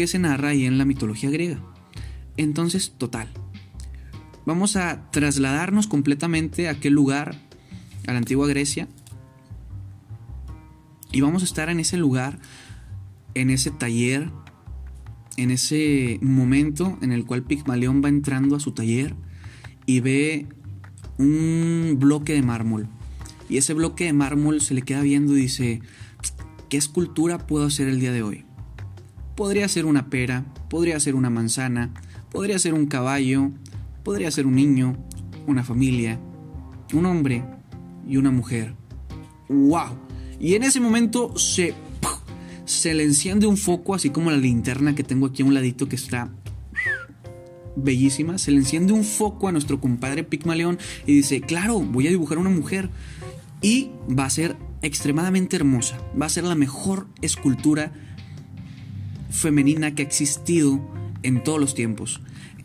que 0.00 0.06
se 0.06 0.18
narra 0.18 0.48
ahí 0.48 0.64
en 0.64 0.78
la 0.78 0.86
mitología 0.86 1.28
griega. 1.28 1.60
Entonces, 2.38 2.94
total. 2.96 3.28
Vamos 4.46 4.76
a 4.76 5.10
trasladarnos 5.10 5.88
completamente 5.88 6.68
a 6.68 6.70
aquel 6.70 6.94
lugar, 6.94 7.36
a 8.06 8.12
la 8.12 8.18
antigua 8.18 8.48
Grecia. 8.48 8.88
Y 11.12 11.20
vamos 11.20 11.42
a 11.42 11.44
estar 11.44 11.68
en 11.68 11.80
ese 11.80 11.98
lugar, 11.98 12.38
en 13.34 13.50
ese 13.50 13.70
taller, 13.70 14.30
en 15.36 15.50
ese 15.50 16.18
momento 16.22 16.96
en 17.02 17.12
el 17.12 17.26
cual 17.26 17.42
Pigmalión 17.42 18.02
va 18.02 18.08
entrando 18.08 18.56
a 18.56 18.60
su 18.60 18.72
taller 18.72 19.14
y 19.84 20.00
ve 20.00 20.46
un 21.18 21.98
bloque 21.98 22.32
de 22.32 22.42
mármol. 22.42 22.88
Y 23.50 23.58
ese 23.58 23.74
bloque 23.74 24.04
de 24.04 24.14
mármol 24.14 24.62
se 24.62 24.72
le 24.72 24.80
queda 24.80 25.02
viendo 25.02 25.36
y 25.36 25.42
dice, 25.42 25.82
¿qué 26.70 26.78
escultura 26.78 27.46
puedo 27.46 27.66
hacer 27.66 27.86
el 27.86 28.00
día 28.00 28.12
de 28.12 28.22
hoy? 28.22 28.46
Podría 29.40 29.68
ser 29.68 29.86
una 29.86 30.10
pera, 30.10 30.44
podría 30.68 31.00
ser 31.00 31.14
una 31.14 31.30
manzana, 31.30 31.94
podría 32.30 32.58
ser 32.58 32.74
un 32.74 32.84
caballo, 32.84 33.52
podría 34.04 34.30
ser 34.30 34.44
un 34.44 34.54
niño, 34.54 34.98
una 35.46 35.64
familia, 35.64 36.20
un 36.92 37.06
hombre 37.06 37.42
y 38.06 38.18
una 38.18 38.30
mujer. 38.30 38.74
¡Wow! 39.48 39.96
Y 40.38 40.56
en 40.56 40.62
ese 40.62 40.78
momento 40.78 41.38
se, 41.38 41.72
se 42.66 42.92
le 42.92 43.02
enciende 43.02 43.46
un 43.46 43.56
foco, 43.56 43.94
así 43.94 44.10
como 44.10 44.30
la 44.30 44.36
linterna 44.36 44.94
que 44.94 45.04
tengo 45.04 45.28
aquí 45.28 45.42
a 45.42 45.46
un 45.46 45.54
ladito 45.54 45.88
que 45.88 45.96
está 45.96 46.30
bellísima. 47.76 48.36
Se 48.36 48.50
le 48.50 48.58
enciende 48.58 48.92
un 48.92 49.04
foco 49.04 49.48
a 49.48 49.52
nuestro 49.52 49.80
compadre 49.80 50.22
Pigmaleón 50.22 50.78
y 51.06 51.14
dice, 51.14 51.40
claro, 51.40 51.80
voy 51.80 52.08
a 52.08 52.10
dibujar 52.10 52.36
una 52.36 52.50
mujer. 52.50 52.90
Y 53.62 53.90
va 54.06 54.26
a 54.26 54.30
ser 54.30 54.58
extremadamente 54.82 55.56
hermosa. 55.56 55.98
Va 56.20 56.26
a 56.26 56.28
ser 56.28 56.44
la 56.44 56.54
mejor 56.54 57.06
escultura 57.22 57.90
femenina 59.30 59.94
que 59.94 60.02
ha 60.02 60.06
existido 60.06 60.80
en 61.22 61.42
todos 61.42 61.60
los 61.60 61.74
tiempos. 61.74 62.20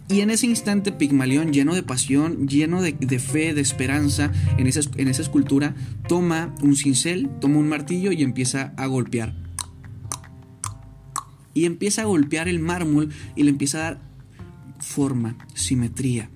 Y 0.08 0.22
en 0.22 0.30
ese 0.30 0.46
instante 0.46 0.92
Pigmalión, 0.92 1.52
lleno 1.52 1.74
de 1.74 1.82
pasión, 1.82 2.48
lleno 2.48 2.82
de, 2.82 3.20
fe, 3.20 3.56
de 3.56 3.62
esperanza 3.62 4.32
en 4.58 4.68
esa, 4.68 4.82
en 4.98 5.08
esa 5.08 5.24
escultura, 5.24 5.74
toma 6.08 6.54
un 6.62 6.76
cincel, 6.76 7.30
toma 7.42 7.58
un 7.58 7.68
martillo 7.68 8.12
y 8.12 8.22
empieza 8.22 8.74
a 8.78 8.86
golpear. 8.86 9.36
Y 11.56 11.66
empieza 11.66 12.04
a 12.04 12.06
golpear 12.06 12.48
el 12.48 12.60
mármol 12.60 13.10
y 13.36 13.44
le 13.44 13.50
empieza 13.50 13.80
a 13.80 13.82
dar 13.82 14.02
forma, 14.80 15.38
simetría. 15.56 16.30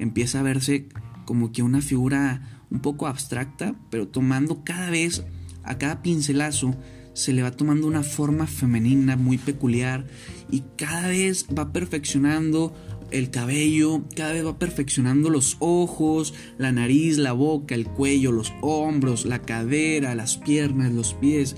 Empieza 0.00 0.40
a 0.40 0.42
verse 0.42 0.88
como 1.24 1.52
que 1.52 1.62
una 1.62 1.80
figura 1.80 2.42
un 2.70 2.80
poco 2.80 3.06
abstracta, 3.06 3.76
pero 3.90 4.08
tomando 4.08 4.64
cada 4.64 4.90
vez, 4.90 5.24
a 5.62 5.78
cada 5.78 6.02
pincelazo, 6.02 6.74
se 7.14 7.32
le 7.32 7.42
va 7.42 7.50
tomando 7.50 7.86
una 7.86 8.02
forma 8.02 8.46
femenina 8.46 9.16
muy 9.16 9.38
peculiar 9.38 10.04
y 10.50 10.62
cada 10.76 11.08
vez 11.08 11.46
va 11.56 11.72
perfeccionando 11.72 12.74
el 13.10 13.30
cabello, 13.30 14.02
cada 14.16 14.32
vez 14.32 14.44
va 14.44 14.58
perfeccionando 14.58 15.28
los 15.30 15.56
ojos, 15.60 16.34
la 16.58 16.72
nariz, 16.72 17.18
la 17.18 17.32
boca, 17.32 17.74
el 17.74 17.86
cuello, 17.86 18.32
los 18.32 18.52
hombros, 18.62 19.26
la 19.26 19.42
cadera, 19.42 20.14
las 20.14 20.38
piernas, 20.38 20.92
los 20.92 21.14
pies. 21.14 21.56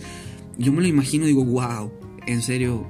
Yo 0.58 0.72
me 0.72 0.82
lo 0.82 0.88
imagino 0.88 1.24
y 1.24 1.28
digo, 1.28 1.44
wow, 1.44 1.92
en 2.26 2.42
serio, 2.42 2.86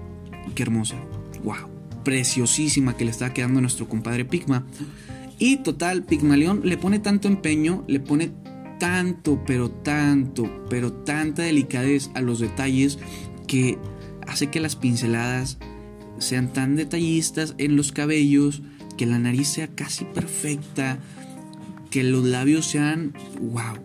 qué 0.54 0.62
hermosa, 0.62 0.96
wow. 1.42 1.68
preciosísima 2.04 2.96
que 2.96 3.04
le 3.04 3.10
estaba 3.10 3.34
quedando 3.34 3.58
a 3.58 3.62
nuestro 3.62 3.88
compadre 3.88 4.24
Pigma. 4.24 4.66
Y 5.38 5.58
total, 5.58 6.04
Pigmalión 6.04 6.62
le 6.64 6.78
pone 6.78 7.00
tanto 7.00 7.28
empeño, 7.28 7.84
le 7.86 8.00
pone 8.00 8.32
tanto, 8.78 9.42
pero 9.46 9.70
tanto, 9.70 10.66
pero 10.68 10.92
tanta 10.92 11.42
delicadez 11.42 12.10
a 12.14 12.20
los 12.20 12.40
detalles 12.40 12.98
que 13.46 13.78
hace 14.26 14.48
que 14.48 14.60
las 14.60 14.76
pinceladas 14.76 15.58
sean 16.18 16.52
tan 16.52 16.76
detallistas 16.76 17.54
en 17.58 17.76
los 17.76 17.92
cabellos, 17.92 18.62
que 18.96 19.06
la 19.06 19.18
nariz 19.18 19.48
sea 19.48 19.68
casi 19.68 20.04
perfecta, 20.04 20.98
que 21.90 22.02
los 22.02 22.24
labios 22.24 22.66
sean, 22.66 23.12
wow, 23.40 23.78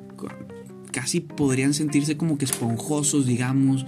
casi 0.91 1.19
podrían 1.19 1.74
sentirse 1.74 2.17
como 2.17 2.38
que 2.38 2.46
esponjosos, 2.46 3.25
digamos. 3.25 3.86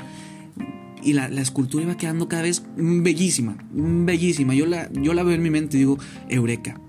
Y 1.03 1.13
la, 1.13 1.27
escultura 1.41 1.84
iba 1.84 1.98
quedando 1.98 2.27
cada 2.27 2.43
vez 2.43 2.63
bellísima, 2.75 3.58
bellísima. 3.72 4.53
Yo 4.53 4.67
la, 4.67 4.91
yo 4.93 5.13
la 5.13 5.24
veo 5.24 5.34
en 5.34 5.41
mi 5.41 5.50
mente 5.50 5.77
y 5.77 5.79
digo, 5.79 5.98
Eureka, 6.29 6.79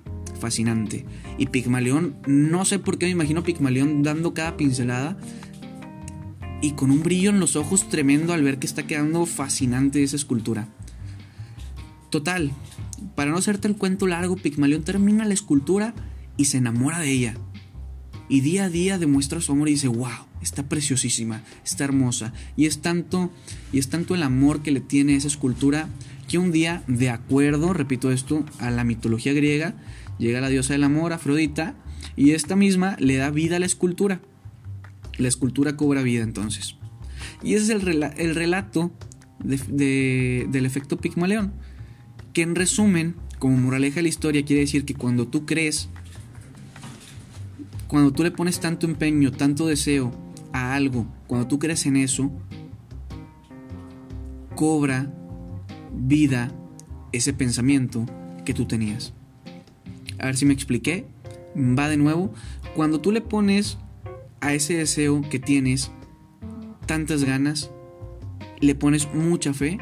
fascinante. 0.42 1.06
Y 1.38 1.46
Pigmalión, 1.46 2.16
no 2.26 2.64
sé 2.64 2.80
por 2.80 2.98
qué 2.98 3.06
me 3.06 3.12
imagino 3.12 3.44
Pigmalión 3.44 4.02
dando 4.02 4.34
cada 4.34 4.56
pincelada 4.56 5.16
y 6.60 6.72
con 6.72 6.90
un 6.90 7.02
brillo 7.02 7.30
en 7.30 7.38
los 7.38 7.54
ojos 7.54 7.88
tremendo 7.88 8.32
al 8.32 8.42
ver 8.42 8.58
que 8.58 8.66
está 8.66 8.82
quedando 8.82 9.24
fascinante 9.24 10.02
esa 10.02 10.16
escultura. 10.16 10.66
Total, 12.10 12.50
para 13.14 13.30
no 13.30 13.38
hacerte 13.38 13.68
el 13.68 13.76
cuento 13.76 14.08
largo, 14.08 14.36
Pigmalión 14.36 14.82
termina 14.82 15.24
la 15.24 15.34
escultura 15.34 15.94
y 16.36 16.46
se 16.46 16.58
enamora 16.58 16.98
de 16.98 17.10
ella. 17.10 17.34
Y 18.28 18.40
día 18.40 18.64
a 18.64 18.68
día 18.68 18.98
demuestra 18.98 19.40
su 19.40 19.52
amor 19.52 19.68
y 19.68 19.72
dice, 19.72 19.88
wow, 19.88 20.26
está 20.42 20.68
preciosísima, 20.68 21.42
está 21.64 21.84
hermosa. 21.84 22.32
Y 22.56 22.66
es 22.66 22.80
tanto, 22.80 23.30
y 23.72 23.78
es 23.78 23.90
tanto 23.90 24.16
el 24.16 24.24
amor 24.24 24.62
que 24.62 24.72
le 24.72 24.80
tiene 24.80 25.14
esa 25.14 25.28
escultura 25.28 25.88
que 26.28 26.38
un 26.38 26.50
día, 26.50 26.82
de 26.86 27.10
acuerdo, 27.10 27.72
repito 27.74 28.10
esto, 28.10 28.44
a 28.58 28.70
la 28.70 28.84
mitología 28.84 29.32
griega, 29.34 29.74
llega 30.22 30.40
la 30.40 30.48
diosa 30.48 30.72
del 30.72 30.84
amor, 30.84 31.12
Afrodita, 31.12 31.74
y 32.16 32.30
esta 32.30 32.56
misma 32.56 32.96
le 32.98 33.16
da 33.16 33.30
vida 33.30 33.56
a 33.56 33.58
la 33.58 33.66
escultura. 33.66 34.20
La 35.18 35.28
escultura 35.28 35.76
cobra 35.76 36.02
vida 36.02 36.22
entonces. 36.22 36.76
Y 37.42 37.54
ese 37.54 37.74
es 37.74 37.82
el, 37.82 38.02
el 38.02 38.34
relato 38.34 38.92
del 39.42 40.66
efecto 40.66 40.96
Pigmaleón, 40.96 41.52
que 42.32 42.42
en 42.42 42.54
resumen, 42.54 43.16
como 43.38 43.56
moraleja 43.56 43.96
de 43.96 44.02
la 44.02 44.08
historia, 44.08 44.44
quiere 44.44 44.60
decir 44.60 44.84
que 44.84 44.94
cuando 44.94 45.26
tú 45.26 45.44
crees, 45.44 45.88
cuando 47.88 48.12
tú 48.12 48.22
le 48.22 48.30
pones 48.30 48.60
tanto 48.60 48.86
empeño, 48.86 49.32
tanto 49.32 49.66
deseo 49.66 50.12
a 50.52 50.74
algo, 50.74 51.06
cuando 51.26 51.48
tú 51.48 51.58
crees 51.58 51.84
en 51.86 51.96
eso, 51.96 52.30
cobra 54.54 55.12
vida 55.92 56.52
ese 57.10 57.32
pensamiento 57.32 58.06
que 58.44 58.54
tú 58.54 58.66
tenías. 58.66 59.12
A 60.22 60.26
ver 60.26 60.36
si 60.36 60.46
me 60.46 60.54
expliqué. 60.54 61.04
Va 61.56 61.88
de 61.88 61.98
nuevo. 61.98 62.32
Cuando 62.74 63.00
tú 63.00 63.12
le 63.12 63.20
pones 63.20 63.76
a 64.40 64.54
ese 64.54 64.74
deseo 64.74 65.20
que 65.28 65.38
tienes 65.38 65.90
tantas 66.86 67.24
ganas, 67.24 67.70
le 68.60 68.74
pones 68.74 69.12
mucha 69.12 69.52
fe, 69.52 69.78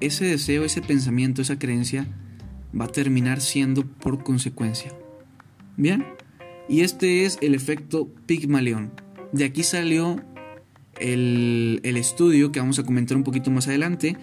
ese 0.00 0.26
deseo, 0.26 0.64
ese 0.64 0.82
pensamiento, 0.82 1.40
esa 1.40 1.58
creencia 1.58 2.06
va 2.78 2.86
a 2.86 2.88
terminar 2.88 3.40
siendo 3.40 3.86
por 3.86 4.22
consecuencia. 4.22 4.92
Bien, 5.76 6.04
y 6.68 6.80
este 6.80 7.24
es 7.24 7.38
el 7.40 7.54
efecto 7.54 8.08
Pigmalión. 8.26 8.92
De 9.32 9.44
aquí 9.44 9.62
salió 9.62 10.22
el, 10.98 11.80
el 11.82 11.96
estudio 11.96 12.52
que 12.52 12.60
vamos 12.60 12.78
a 12.78 12.84
comentar 12.84 13.16
un 13.16 13.24
poquito 13.24 13.50
más 13.50 13.68
adelante 13.68 14.16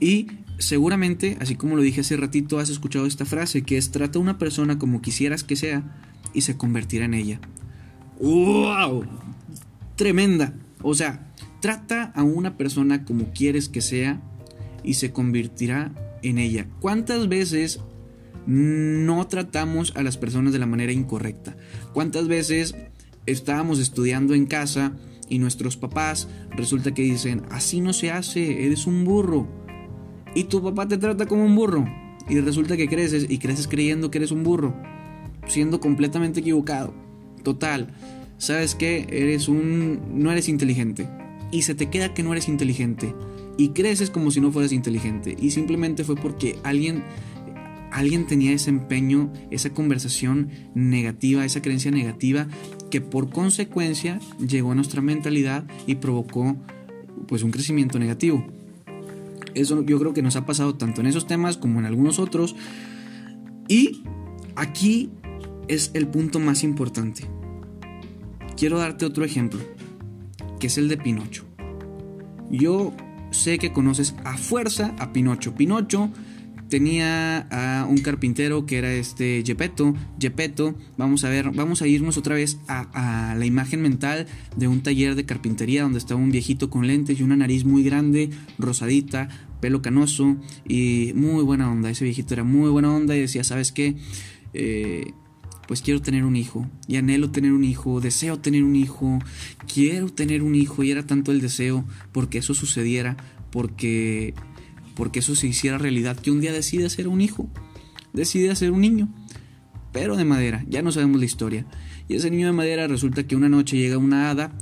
y 0.00 0.26
seguramente, 0.60 1.36
así 1.40 1.56
como 1.56 1.74
lo 1.74 1.82
dije 1.82 2.02
hace 2.02 2.16
ratito, 2.16 2.58
has 2.58 2.68
escuchado 2.68 3.06
esta 3.06 3.24
frase 3.24 3.62
que 3.62 3.78
es 3.78 3.90
trata 3.90 4.18
a 4.18 4.22
una 4.22 4.38
persona 4.38 4.78
como 4.78 5.02
quisieras 5.02 5.42
que 5.42 5.56
sea 5.56 5.82
y 6.34 6.42
se 6.42 6.56
convertirá 6.56 7.06
en 7.06 7.14
ella. 7.14 7.40
¡Wow! 8.20 9.04
Tremenda. 9.96 10.54
O 10.82 10.94
sea, 10.94 11.32
trata 11.60 12.12
a 12.14 12.22
una 12.22 12.56
persona 12.56 13.04
como 13.04 13.32
quieres 13.32 13.68
que 13.68 13.80
sea 13.80 14.20
y 14.84 14.94
se 14.94 15.12
convertirá 15.12 15.92
en 16.22 16.38
ella. 16.38 16.66
¿Cuántas 16.80 17.28
veces 17.28 17.80
no 18.46 19.26
tratamos 19.26 19.94
a 19.96 20.02
las 20.02 20.18
personas 20.18 20.52
de 20.52 20.58
la 20.58 20.66
manera 20.66 20.92
incorrecta? 20.92 21.56
¿Cuántas 21.94 22.28
veces 22.28 22.74
estábamos 23.26 23.78
estudiando 23.78 24.34
en 24.34 24.46
casa 24.46 24.92
y 25.28 25.38
nuestros 25.38 25.76
papás 25.76 26.28
resulta 26.50 26.92
que 26.92 27.02
dicen, 27.02 27.42
así 27.50 27.80
no 27.80 27.92
se 27.92 28.10
hace, 28.10 28.66
eres 28.66 28.86
un 28.86 29.04
burro? 29.04 29.59
Y 30.34 30.44
tu 30.44 30.62
papá 30.62 30.86
te 30.88 30.98
trata 30.98 31.26
como 31.26 31.44
un 31.44 31.54
burro 31.54 31.84
y 32.28 32.38
resulta 32.40 32.76
que 32.76 32.88
creces 32.88 33.26
y 33.28 33.38
creces 33.38 33.66
creyendo 33.66 34.10
que 34.10 34.18
eres 34.18 34.30
un 34.30 34.42
burro, 34.42 34.74
siendo 35.46 35.80
completamente 35.80 36.40
equivocado. 36.40 36.94
Total, 37.42 37.88
sabes 38.38 38.74
que 38.74 39.06
eres 39.10 39.48
un 39.48 40.00
no 40.14 40.30
eres 40.30 40.48
inteligente 40.48 41.08
y 41.50 41.62
se 41.62 41.74
te 41.74 41.90
queda 41.90 42.14
que 42.14 42.22
no 42.22 42.32
eres 42.32 42.48
inteligente 42.48 43.14
y 43.56 43.70
creces 43.70 44.10
como 44.10 44.30
si 44.30 44.40
no 44.40 44.52
fueras 44.52 44.72
inteligente 44.72 45.36
y 45.38 45.50
simplemente 45.50 46.04
fue 46.04 46.16
porque 46.16 46.58
alguien 46.62 47.02
alguien 47.90 48.26
tenía 48.26 48.52
ese 48.52 48.70
empeño, 48.70 49.32
esa 49.50 49.70
conversación 49.70 50.50
negativa, 50.74 51.44
esa 51.44 51.60
creencia 51.60 51.90
negativa 51.90 52.46
que 52.90 53.00
por 53.00 53.30
consecuencia 53.30 54.20
llegó 54.38 54.72
a 54.72 54.74
nuestra 54.74 55.02
mentalidad 55.02 55.64
y 55.86 55.96
provocó 55.96 56.56
pues 57.26 57.42
un 57.42 57.50
crecimiento 57.50 57.98
negativo. 57.98 58.46
Eso 59.54 59.82
yo 59.84 59.98
creo 59.98 60.12
que 60.12 60.22
nos 60.22 60.36
ha 60.36 60.46
pasado 60.46 60.76
tanto 60.76 61.00
en 61.00 61.06
esos 61.06 61.26
temas 61.26 61.56
como 61.56 61.78
en 61.78 61.86
algunos 61.86 62.18
otros. 62.18 62.56
Y 63.68 64.02
aquí 64.56 65.10
es 65.68 65.90
el 65.94 66.08
punto 66.08 66.40
más 66.40 66.64
importante. 66.64 67.24
Quiero 68.56 68.78
darte 68.78 69.06
otro 69.06 69.24
ejemplo, 69.24 69.60
que 70.58 70.66
es 70.66 70.78
el 70.78 70.88
de 70.88 70.96
Pinocho. 70.96 71.44
Yo 72.50 72.92
sé 73.30 73.58
que 73.58 73.72
conoces 73.72 74.14
a 74.24 74.36
fuerza 74.36 74.94
a 74.98 75.12
Pinocho. 75.12 75.54
Pinocho 75.54 76.10
tenía 76.70 77.40
a 77.50 77.84
un 77.84 77.98
carpintero 77.98 78.64
que 78.64 78.78
era 78.78 78.92
este 78.92 79.42
Gepetto. 79.44 79.94
Gepetto, 80.18 80.74
vamos 80.96 81.24
a 81.24 81.28
ver, 81.28 81.50
vamos 81.50 81.82
a 81.82 81.86
irnos 81.86 82.16
otra 82.16 82.34
vez 82.36 82.58
a, 82.68 83.30
a, 83.30 83.34
la 83.34 83.44
imagen 83.44 83.82
mental 83.82 84.26
de 84.56 84.68
un 84.68 84.82
taller 84.82 85.14
de 85.16 85.26
carpintería 85.26 85.82
donde 85.82 85.98
estaba 85.98 86.20
un 86.20 86.30
viejito 86.30 86.70
con 86.70 86.86
lentes 86.86 87.20
y 87.20 87.22
una 87.22 87.36
nariz 87.36 87.64
muy 87.64 87.82
grande, 87.82 88.30
rosadita, 88.58 89.28
pelo 89.60 89.82
canoso 89.82 90.36
y 90.66 91.12
muy 91.14 91.44
buena 91.44 91.70
onda. 91.70 91.90
Ese 91.90 92.04
viejito 92.04 92.32
era 92.32 92.44
muy 92.44 92.70
buena 92.70 92.94
onda 92.94 93.14
y 93.16 93.20
decía, 93.20 93.44
¿sabes 93.44 93.72
qué? 93.72 93.96
Eh, 94.54 95.12
pues 95.68 95.82
quiero 95.82 96.02
tener 96.02 96.24
un 96.24 96.34
hijo 96.34 96.68
y 96.88 96.96
anhelo 96.96 97.30
tener 97.30 97.52
un 97.52 97.62
hijo, 97.62 98.00
deseo 98.00 98.40
tener 98.40 98.64
un 98.64 98.74
hijo, 98.74 99.20
quiero 99.72 100.08
tener 100.08 100.42
un 100.42 100.56
hijo 100.56 100.82
y 100.82 100.90
era 100.90 101.06
tanto 101.06 101.30
el 101.30 101.40
deseo 101.40 101.84
porque 102.10 102.38
eso 102.38 102.54
sucediera, 102.54 103.16
porque 103.52 104.34
porque 105.00 105.20
eso 105.20 105.34
se 105.34 105.46
hiciera 105.46 105.78
realidad, 105.78 106.18
que 106.18 106.30
un 106.30 106.42
día 106.42 106.52
decide 106.52 106.84
hacer 106.84 107.08
un 107.08 107.22
hijo, 107.22 107.48
decide 108.12 108.50
hacer 108.50 108.70
un 108.70 108.82
niño, 108.82 109.08
pero 109.92 110.14
de 110.14 110.26
madera, 110.26 110.62
ya 110.68 110.82
no 110.82 110.92
sabemos 110.92 111.20
la 111.20 111.24
historia. 111.24 111.64
Y 112.06 112.16
ese 112.16 112.30
niño 112.30 112.48
de 112.48 112.52
madera 112.52 112.86
resulta 112.86 113.26
que 113.26 113.34
una 113.34 113.48
noche 113.48 113.78
llega 113.78 113.96
una 113.96 114.28
hada, 114.28 114.52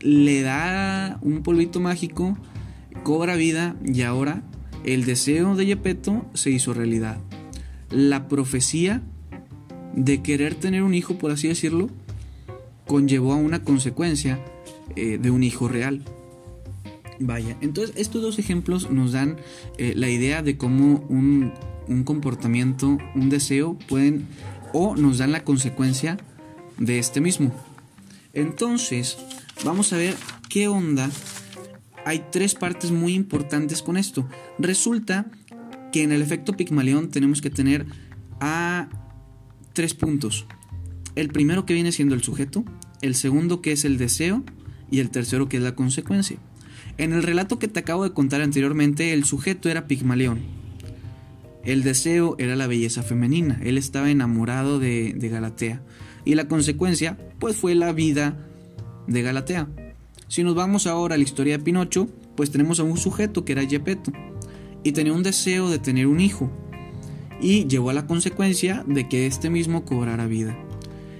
le 0.00 0.42
da 0.42 1.20
un 1.22 1.44
polvito 1.44 1.78
mágico, 1.78 2.36
cobra 3.04 3.36
vida 3.36 3.76
y 3.84 4.02
ahora 4.02 4.42
el 4.84 5.04
deseo 5.04 5.54
de 5.54 5.66
Yepeto 5.66 6.28
se 6.34 6.50
hizo 6.50 6.74
realidad. 6.74 7.20
La 7.88 8.26
profecía 8.26 9.04
de 9.94 10.22
querer 10.22 10.56
tener 10.56 10.82
un 10.82 10.92
hijo, 10.92 11.18
por 11.18 11.30
así 11.30 11.46
decirlo, 11.46 11.88
conllevó 12.84 13.32
a 13.32 13.36
una 13.36 13.62
consecuencia 13.62 14.44
eh, 14.96 15.18
de 15.22 15.30
un 15.30 15.44
hijo 15.44 15.68
real. 15.68 16.02
Vaya, 17.18 17.56
entonces 17.60 17.96
estos 17.96 18.22
dos 18.22 18.38
ejemplos 18.38 18.90
nos 18.90 19.12
dan 19.12 19.38
eh, 19.78 19.94
la 19.96 20.10
idea 20.10 20.42
de 20.42 20.56
cómo 20.56 21.04
un, 21.08 21.52
un, 21.88 22.04
comportamiento, 22.04 22.98
un 23.14 23.30
deseo 23.30 23.78
pueden 23.88 24.26
o 24.72 24.96
nos 24.96 25.18
dan 25.18 25.32
la 25.32 25.44
consecuencia 25.44 26.18
de 26.78 26.98
este 26.98 27.20
mismo. 27.20 27.54
Entonces, 28.34 29.16
vamos 29.64 29.92
a 29.92 29.96
ver 29.96 30.14
qué 30.50 30.68
onda. 30.68 31.10
Hay 32.04 32.26
tres 32.30 32.54
partes 32.54 32.90
muy 32.90 33.14
importantes 33.14 33.82
con 33.82 33.96
esto. 33.96 34.28
Resulta 34.58 35.26
que 35.92 36.02
en 36.02 36.12
el 36.12 36.20
efecto 36.20 36.52
Pigmalión 36.52 37.08
tenemos 37.08 37.40
que 37.40 37.50
tener 37.50 37.86
a 38.40 38.88
tres 39.72 39.94
puntos. 39.94 40.46
El 41.14 41.28
primero 41.28 41.64
que 41.64 41.74
viene 41.74 41.92
siendo 41.92 42.14
el 42.14 42.22
sujeto, 42.22 42.64
el 43.00 43.14
segundo 43.14 43.62
que 43.62 43.72
es 43.72 43.84
el 43.84 43.96
deseo 43.96 44.44
y 44.90 45.00
el 45.00 45.10
tercero 45.10 45.48
que 45.48 45.56
es 45.56 45.62
la 45.62 45.74
consecuencia. 45.74 46.38
En 46.98 47.12
el 47.12 47.22
relato 47.22 47.58
que 47.58 47.68
te 47.68 47.80
acabo 47.80 48.04
de 48.04 48.12
contar 48.12 48.40
anteriormente, 48.40 49.12
el 49.12 49.24
sujeto 49.24 49.68
era 49.68 49.86
Pigmalión. 49.86 50.40
El 51.64 51.82
deseo 51.82 52.36
era 52.38 52.56
la 52.56 52.66
belleza 52.66 53.02
femenina. 53.02 53.60
Él 53.62 53.76
estaba 53.76 54.10
enamorado 54.10 54.78
de, 54.78 55.12
Galatea. 55.18 55.82
Y 56.24 56.34
la 56.36 56.48
consecuencia, 56.48 57.18
pues 57.38 57.56
fue 57.56 57.74
la 57.74 57.92
vida 57.92 58.46
de 59.06 59.22
Galatea. 59.22 59.68
Si 60.28 60.42
nos 60.42 60.54
vamos 60.54 60.86
ahora 60.86 61.16
a 61.16 61.18
la 61.18 61.24
historia 61.24 61.58
de 61.58 61.64
Pinocho, 61.64 62.08
pues 62.34 62.50
tenemos 62.50 62.80
a 62.80 62.84
un 62.84 62.96
sujeto 62.96 63.44
que 63.44 63.52
era 63.52 63.66
Gepetto. 63.66 64.12
y 64.82 64.92
tenía 64.92 65.12
un 65.12 65.22
deseo 65.24 65.68
de 65.68 65.80
tener 65.80 66.06
un 66.06 66.20
hijo 66.20 66.50
y 67.40 67.66
llevó 67.66 67.90
a 67.90 67.94
la 67.94 68.06
consecuencia 68.06 68.84
de 68.86 69.08
que 69.08 69.26
este 69.26 69.50
mismo 69.50 69.84
cobrara 69.84 70.26
vida. 70.26 70.56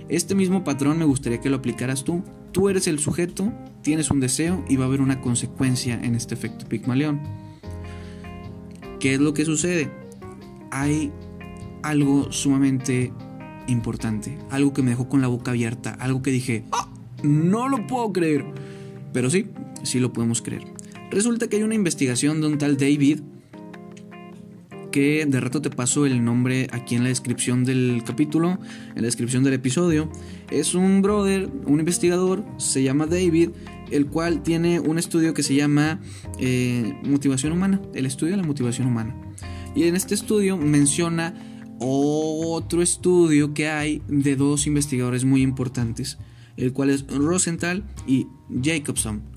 Este 0.09 0.35
mismo 0.35 0.65
patrón 0.65 0.99
me 0.99 1.05
gustaría 1.05 1.41
que 1.41 1.51
lo 1.51 1.57
aplicaras 1.57 2.05
tú. 2.05 2.23
Tú 2.53 2.69
eres 2.69 2.87
el 2.87 2.99
sujeto, 2.99 3.53
tienes 3.87 4.11
un 4.11 4.19
deseo 4.19 4.65
y 4.69 4.75
va 4.75 4.85
a 4.85 4.89
haber 4.89 5.01
una 5.01 5.21
consecuencia 5.21 5.95
en 5.95 6.17
este 6.17 6.35
efecto 6.35 6.67
Pigmalión. 6.67 7.21
¿Qué 8.99 9.15
es 9.15 9.21
lo 9.21 9.33
que 9.33 9.45
sucede? 9.45 9.93
Hay 10.73 11.13
algo 11.85 12.33
sumamente 12.33 13.13
importante, 13.69 14.39
algo 14.51 14.73
que 14.73 14.83
me 14.83 14.91
dejó 14.91 15.09
con 15.09 15.21
la 15.21 15.29
boca 15.29 15.53
abierta, 15.53 15.97
algo 16.01 16.21
que 16.21 16.33
dije, 16.33 16.65
¡Ah! 16.73 16.89
no 17.23 17.69
lo 17.69 17.87
puedo 17.87 18.13
creer. 18.13 18.45
Pero 19.13 19.31
sí, 19.31 19.47
sí 19.85 20.01
lo 20.01 20.13
podemos 20.13 20.43
creer. 20.43 20.65
Resulta 21.13 21.47
que 21.47 21.55
hay 21.55 21.63
una 21.63 21.77
investigación 21.77 22.41
de 22.41 22.49
un 22.49 22.59
tal 22.59 22.77
David 22.77 23.21
que 24.97 25.27
de 25.27 25.41
rato 25.41 25.61
te 25.61 25.69
paso 25.69 26.07
el 26.07 26.25
nombre 26.25 26.69
aquí 26.73 26.95
en 26.95 27.03
la 27.03 27.11
descripción 27.11 27.65
del 27.65 28.03
capítulo, 28.03 28.59
en 28.95 29.03
la 29.03 29.03
descripción 29.03 29.45
del 29.45 29.53
episodio. 29.53 30.11
Es 30.51 30.75
un 30.75 31.03
brother, 31.03 31.51
un 31.67 31.81
investigador, 31.81 32.47
se 32.57 32.83
llama 32.83 33.05
David, 33.05 33.51
el 33.91 34.07
cual 34.07 34.43
tiene 34.43 34.81
un 34.81 34.99
estudio 34.99 35.35
que 35.35 35.43
se 35.43 35.55
llama 35.55 36.01
eh, 36.39 36.99
Motivación 37.03 37.53
Humana, 37.53 37.83
el 37.93 38.07
estudio 38.07 38.31
de 38.31 38.39
la 38.39 38.47
motivación 38.47 38.89
humana. 38.89 39.15
Y 39.75 39.83
en 39.83 39.97
este 39.97 40.15
estudio 40.15 40.57
menciona 40.57 41.35
otro 41.79 42.81
estudio 42.81 43.53
que 43.53 43.69
hay 43.69 44.01
de 44.09 44.35
dos 44.35 44.67
investigadores 44.67 45.27
muy 45.27 45.43
importantes, 45.43 46.17
el 46.57 46.73
cual 46.73 46.89
es 46.89 47.07
Rosenthal 47.07 47.85
y 48.07 48.29
Jacobson. 48.63 49.36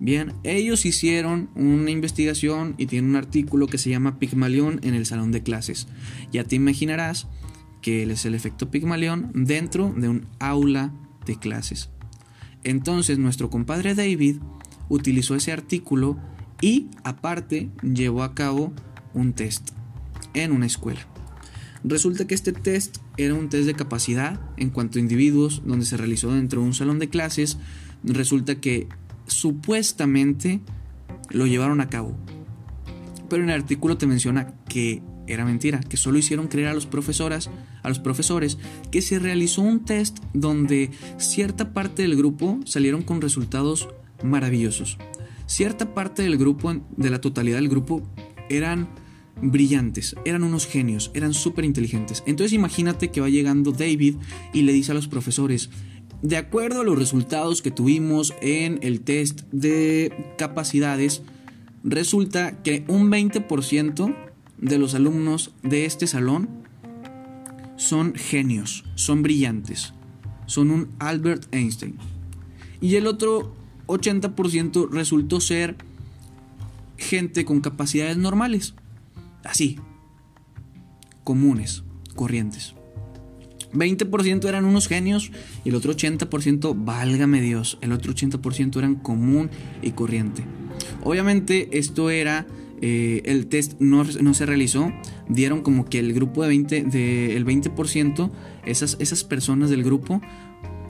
Bien, 0.00 0.32
ellos 0.44 0.86
hicieron 0.86 1.50
una 1.54 1.90
investigación 1.90 2.74
y 2.78 2.86
tienen 2.86 3.10
un 3.10 3.16
artículo 3.16 3.66
que 3.66 3.76
se 3.76 3.90
llama 3.90 4.18
Pigmalión 4.18 4.80
en 4.82 4.94
el 4.94 5.04
salón 5.04 5.30
de 5.30 5.42
clases. 5.42 5.88
Ya 6.32 6.42
te 6.42 6.56
imaginarás 6.56 7.28
que 7.82 8.02
es 8.02 8.24
el 8.24 8.34
efecto 8.34 8.70
Pigmalión 8.70 9.30
dentro 9.34 9.92
de 9.94 10.08
un 10.08 10.26
aula 10.38 10.90
de 11.26 11.36
clases. 11.38 11.90
Entonces 12.64 13.18
nuestro 13.18 13.50
compadre 13.50 13.94
David 13.94 14.36
utilizó 14.88 15.34
ese 15.34 15.52
artículo 15.52 16.18
y 16.62 16.88
aparte 17.04 17.68
llevó 17.82 18.22
a 18.22 18.34
cabo 18.34 18.72
un 19.12 19.34
test 19.34 19.70
en 20.32 20.52
una 20.52 20.64
escuela. 20.66 21.06
Resulta 21.84 22.26
que 22.26 22.34
este 22.34 22.52
test 22.52 22.98
era 23.18 23.34
un 23.34 23.50
test 23.50 23.66
de 23.66 23.74
capacidad 23.74 24.40
en 24.56 24.70
cuanto 24.70 24.98
a 24.98 25.02
individuos 25.02 25.62
donde 25.66 25.84
se 25.84 25.98
realizó 25.98 26.32
dentro 26.32 26.62
de 26.62 26.68
un 26.68 26.74
salón 26.74 26.98
de 26.98 27.10
clases. 27.10 27.58
Resulta 28.02 28.60
que 28.60 28.88
supuestamente 29.30 30.60
lo 31.30 31.46
llevaron 31.46 31.80
a 31.80 31.88
cabo. 31.88 32.16
Pero 33.28 33.42
en 33.42 33.50
el 33.50 33.60
artículo 33.60 33.96
te 33.96 34.06
menciona 34.06 34.54
que 34.68 35.02
era 35.26 35.44
mentira, 35.44 35.80
que 35.80 35.96
solo 35.96 36.18
hicieron 36.18 36.48
creer 36.48 36.68
a 36.68 36.74
los 36.74 36.86
profesoras, 36.86 37.50
a 37.82 37.88
los 37.88 38.00
profesores, 38.00 38.58
que 38.90 39.02
se 39.02 39.18
realizó 39.18 39.62
un 39.62 39.84
test 39.84 40.18
donde 40.34 40.90
cierta 41.18 41.72
parte 41.72 42.02
del 42.02 42.16
grupo 42.16 42.58
salieron 42.64 43.02
con 43.02 43.20
resultados 43.20 43.88
maravillosos. 44.22 44.98
Cierta 45.46 45.94
parte 45.94 46.22
del 46.22 46.36
grupo, 46.36 46.74
de 46.96 47.10
la 47.10 47.20
totalidad 47.20 47.58
del 47.58 47.68
grupo, 47.68 48.02
eran 48.48 48.88
brillantes, 49.42 50.16
eran 50.24 50.42
unos 50.42 50.66
genios, 50.66 51.10
eran 51.14 51.34
súper 51.34 51.64
inteligentes. 51.64 52.22
Entonces 52.26 52.52
imagínate 52.52 53.10
que 53.10 53.20
va 53.20 53.28
llegando 53.28 53.72
David 53.72 54.16
y 54.52 54.62
le 54.62 54.72
dice 54.72 54.92
a 54.92 54.94
los 54.94 55.08
profesores, 55.08 55.70
de 56.22 56.36
acuerdo 56.36 56.82
a 56.82 56.84
los 56.84 56.98
resultados 56.98 57.62
que 57.62 57.70
tuvimos 57.70 58.34
en 58.42 58.78
el 58.82 59.00
test 59.00 59.42
de 59.52 60.34
capacidades, 60.36 61.22
resulta 61.82 62.62
que 62.62 62.84
un 62.88 63.10
20% 63.10 64.14
de 64.58 64.78
los 64.78 64.94
alumnos 64.94 65.52
de 65.62 65.86
este 65.86 66.06
salón 66.06 66.48
son 67.76 68.14
genios, 68.14 68.84
son 68.94 69.22
brillantes, 69.22 69.94
son 70.46 70.70
un 70.70 70.88
Albert 70.98 71.46
Einstein. 71.54 71.96
Y 72.82 72.96
el 72.96 73.06
otro 73.06 73.54
80% 73.86 74.90
resultó 74.90 75.40
ser 75.40 75.76
gente 76.98 77.46
con 77.46 77.60
capacidades 77.60 78.18
normales, 78.18 78.74
así, 79.42 79.78
comunes, 81.24 81.82
corrientes. 82.14 82.74
20% 83.72 84.48
eran 84.48 84.64
unos 84.64 84.88
genios 84.88 85.30
y 85.64 85.70
el 85.70 85.74
otro 85.74 85.94
80%, 85.94 86.74
válgame 86.76 87.40
Dios, 87.40 87.78
el 87.80 87.92
otro 87.92 88.12
80% 88.12 88.76
eran 88.78 88.96
común 88.96 89.50
y 89.82 89.92
corriente. 89.92 90.44
Obviamente 91.02 91.78
esto 91.78 92.10
era, 92.10 92.46
eh, 92.80 93.22
el 93.24 93.46
test 93.46 93.80
no, 93.80 94.04
se 94.04 94.46
realizó, 94.46 94.92
dieron 95.28 95.62
como 95.62 95.84
que 95.84 95.98
el 95.98 96.12
grupo 96.12 96.42
de 96.42 96.48
20, 96.48 96.82
de, 96.84 97.36
el 97.36 97.46
20%, 97.46 98.30
esas, 98.64 98.96
esas 99.00 99.24
personas 99.24 99.70
del 99.70 99.84
grupo 99.84 100.20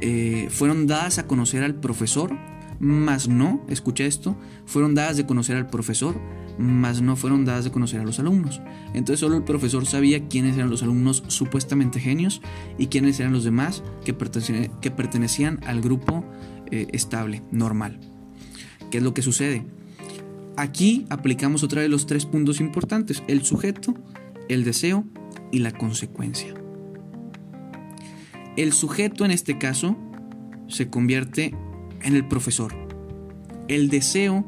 eh, 0.00 0.48
fueron 0.50 0.86
dadas 0.86 1.18
a 1.18 1.26
conocer 1.26 1.62
al 1.62 1.74
profesor, 1.74 2.36
más 2.78 3.28
no, 3.28 3.64
escucha 3.68 4.04
esto, 4.04 4.36
fueron 4.64 4.94
dadas 4.94 5.18
de 5.18 5.26
conocer 5.26 5.56
al 5.56 5.66
profesor, 5.66 6.18
mas 6.60 7.00
no 7.00 7.16
fueron 7.16 7.44
dadas 7.44 7.64
de 7.64 7.70
conocer 7.70 8.00
a 8.00 8.04
los 8.04 8.18
alumnos. 8.18 8.60
Entonces 8.92 9.20
solo 9.20 9.36
el 9.36 9.44
profesor 9.44 9.86
sabía 9.86 10.28
quiénes 10.28 10.56
eran 10.56 10.70
los 10.70 10.82
alumnos 10.82 11.24
supuestamente 11.28 11.98
genios 12.00 12.42
y 12.78 12.88
quiénes 12.88 13.18
eran 13.18 13.32
los 13.32 13.44
demás 13.44 13.82
que, 14.04 14.12
pertenecían, 14.12 15.60
al 15.64 15.80
grupo 15.80 16.24
eh, 16.70 16.86
estable, 16.92 17.42
normal. 17.50 17.98
¿Qué 18.90 18.98
es 18.98 19.04
lo 19.04 19.14
que 19.14 19.22
sucede? 19.22 19.64
Aquí 20.56 21.06
aplicamos 21.08 21.62
otra 21.62 21.80
vez 21.80 21.90
los 21.90 22.06
tres 22.06 22.26
puntos 22.26 22.60
importantes, 22.60 23.22
el 23.26 23.42
sujeto, 23.42 23.94
el 24.48 24.64
deseo 24.64 25.06
y 25.50 25.60
la 25.60 25.72
consecuencia. 25.72 26.54
El 28.56 28.72
sujeto 28.72 29.24
en 29.24 29.30
este 29.30 29.56
caso 29.58 29.96
se 30.68 30.90
convierte 30.90 31.54
en 32.02 32.14
el 32.14 32.26
profesor. 32.26 32.74
El 33.68 33.88
deseo 33.88 34.46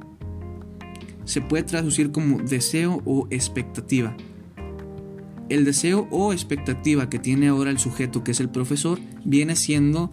se 1.24 1.40
puede 1.40 1.62
traducir 1.64 2.12
como 2.12 2.38
deseo 2.38 3.02
o 3.04 3.26
expectativa. 3.30 4.16
El 5.48 5.64
deseo 5.64 6.08
o 6.11 6.32
expectativa 6.32 7.11
que 7.11 7.18
tiene 7.18 7.48
ahora 7.48 7.70
el 7.70 7.78
sujeto, 7.78 8.24
que 8.24 8.30
es 8.30 8.40
el 8.40 8.48
profesor, 8.48 8.98
viene 9.24 9.56
siendo 9.56 10.11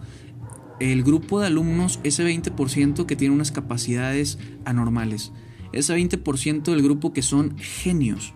el 0.80 1.02
grupo 1.02 1.40
de 1.40 1.46
alumnos, 1.46 2.00
ese 2.04 2.24
20% 2.24 3.06
que 3.06 3.16
tiene 3.16 3.34
unas 3.34 3.52
capacidades 3.52 4.38
anormales. 4.64 5.32
Ese 5.72 5.94
20% 5.96 6.62
del 6.64 6.82
grupo 6.82 7.12
que 7.12 7.22
son 7.22 7.56
genios, 7.58 8.34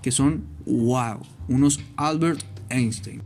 que 0.00 0.10
son 0.10 0.44
wow, 0.64 1.20
unos 1.48 1.80
Albert 1.96 2.42
Einstein. 2.70 3.22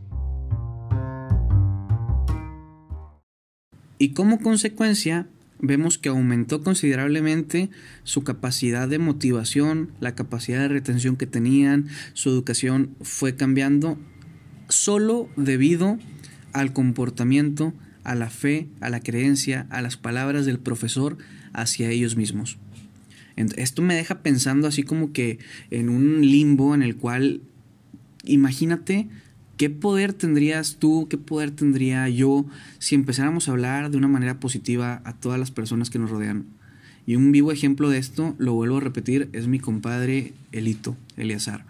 Y 3.99 4.09
como 4.09 4.39
consecuencia, 4.39 5.27
vemos 5.59 5.97
que 5.97 6.09
aumentó 6.09 6.63
considerablemente 6.63 7.69
su 8.03 8.23
capacidad 8.23 8.87
de 8.87 8.99
motivación, 8.99 9.91
la 9.99 10.15
capacidad 10.15 10.59
de 10.59 10.67
retención 10.67 11.15
que 11.15 11.27
tenían, 11.27 11.87
su 12.13 12.29
educación 12.29 12.95
fue 13.01 13.35
cambiando 13.35 13.97
solo 14.69 15.29
debido 15.35 15.97
al 16.53 16.73
comportamiento, 16.73 17.73
a 18.03 18.15
la 18.15 18.29
fe, 18.29 18.67
a 18.79 18.89
la 18.89 18.99
creencia, 18.99 19.67
a 19.69 19.81
las 19.81 19.97
palabras 19.97 20.45
del 20.45 20.59
profesor 20.59 21.17
hacia 21.53 21.89
ellos 21.89 22.15
mismos. 22.15 22.57
Esto 23.35 23.81
me 23.81 23.95
deja 23.95 24.23
pensando 24.23 24.67
así 24.67 24.83
como 24.83 25.11
que 25.11 25.37
en 25.69 25.89
un 25.89 26.21
limbo 26.21 26.73
en 26.73 26.81
el 26.81 26.95
cual, 26.95 27.41
imagínate 28.23 29.09
¿Qué 29.57 29.71
poder 29.71 30.13
tendrías 30.13 30.75
tú, 30.77 31.07
qué 31.09 31.17
poder 31.17 31.49
tendría 31.49 32.07
yo 32.09 32.45
si 32.77 32.93
empezáramos 32.93 33.47
a 33.47 33.51
hablar 33.51 33.89
de 33.89 33.97
una 33.97 34.07
manera 34.07 34.39
positiva 34.39 35.01
a 35.03 35.13
todas 35.13 35.39
las 35.39 35.49
personas 35.49 35.89
que 35.89 35.97
nos 35.97 36.11
rodean? 36.11 36.45
Y 37.07 37.15
un 37.15 37.31
vivo 37.31 37.51
ejemplo 37.51 37.89
de 37.89 37.97
esto, 37.97 38.35
lo 38.37 38.53
vuelvo 38.53 38.77
a 38.77 38.81
repetir, 38.81 39.29
es 39.33 39.47
mi 39.47 39.59
compadre 39.59 40.33
Elito, 40.51 40.95
Eleazar. 41.15 41.65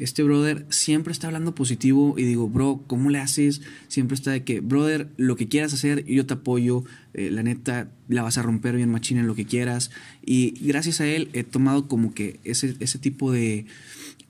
Este 0.00 0.24
brother 0.24 0.66
siempre 0.68 1.12
está 1.12 1.28
hablando 1.28 1.54
positivo 1.54 2.16
y 2.18 2.24
digo, 2.24 2.48
bro, 2.48 2.82
¿cómo 2.88 3.08
le 3.08 3.18
haces? 3.20 3.62
Siempre 3.86 4.16
está 4.16 4.32
de 4.32 4.42
que, 4.42 4.58
brother, 4.58 5.08
lo 5.16 5.36
que 5.36 5.46
quieras 5.46 5.72
hacer, 5.72 6.04
yo 6.06 6.26
te 6.26 6.34
apoyo, 6.34 6.82
eh, 7.14 7.30
la 7.30 7.44
neta, 7.44 7.88
la 8.08 8.22
vas 8.22 8.38
a 8.38 8.42
romper 8.42 8.74
bien 8.74 8.90
machina 8.90 9.20
en 9.20 9.28
lo 9.28 9.36
que 9.36 9.44
quieras. 9.44 9.92
Y 10.26 10.54
gracias 10.66 11.00
a 11.00 11.06
él 11.06 11.28
he 11.34 11.44
tomado 11.44 11.86
como 11.86 12.14
que 12.14 12.40
ese, 12.42 12.98
tipo 12.98 13.30
de 13.30 13.66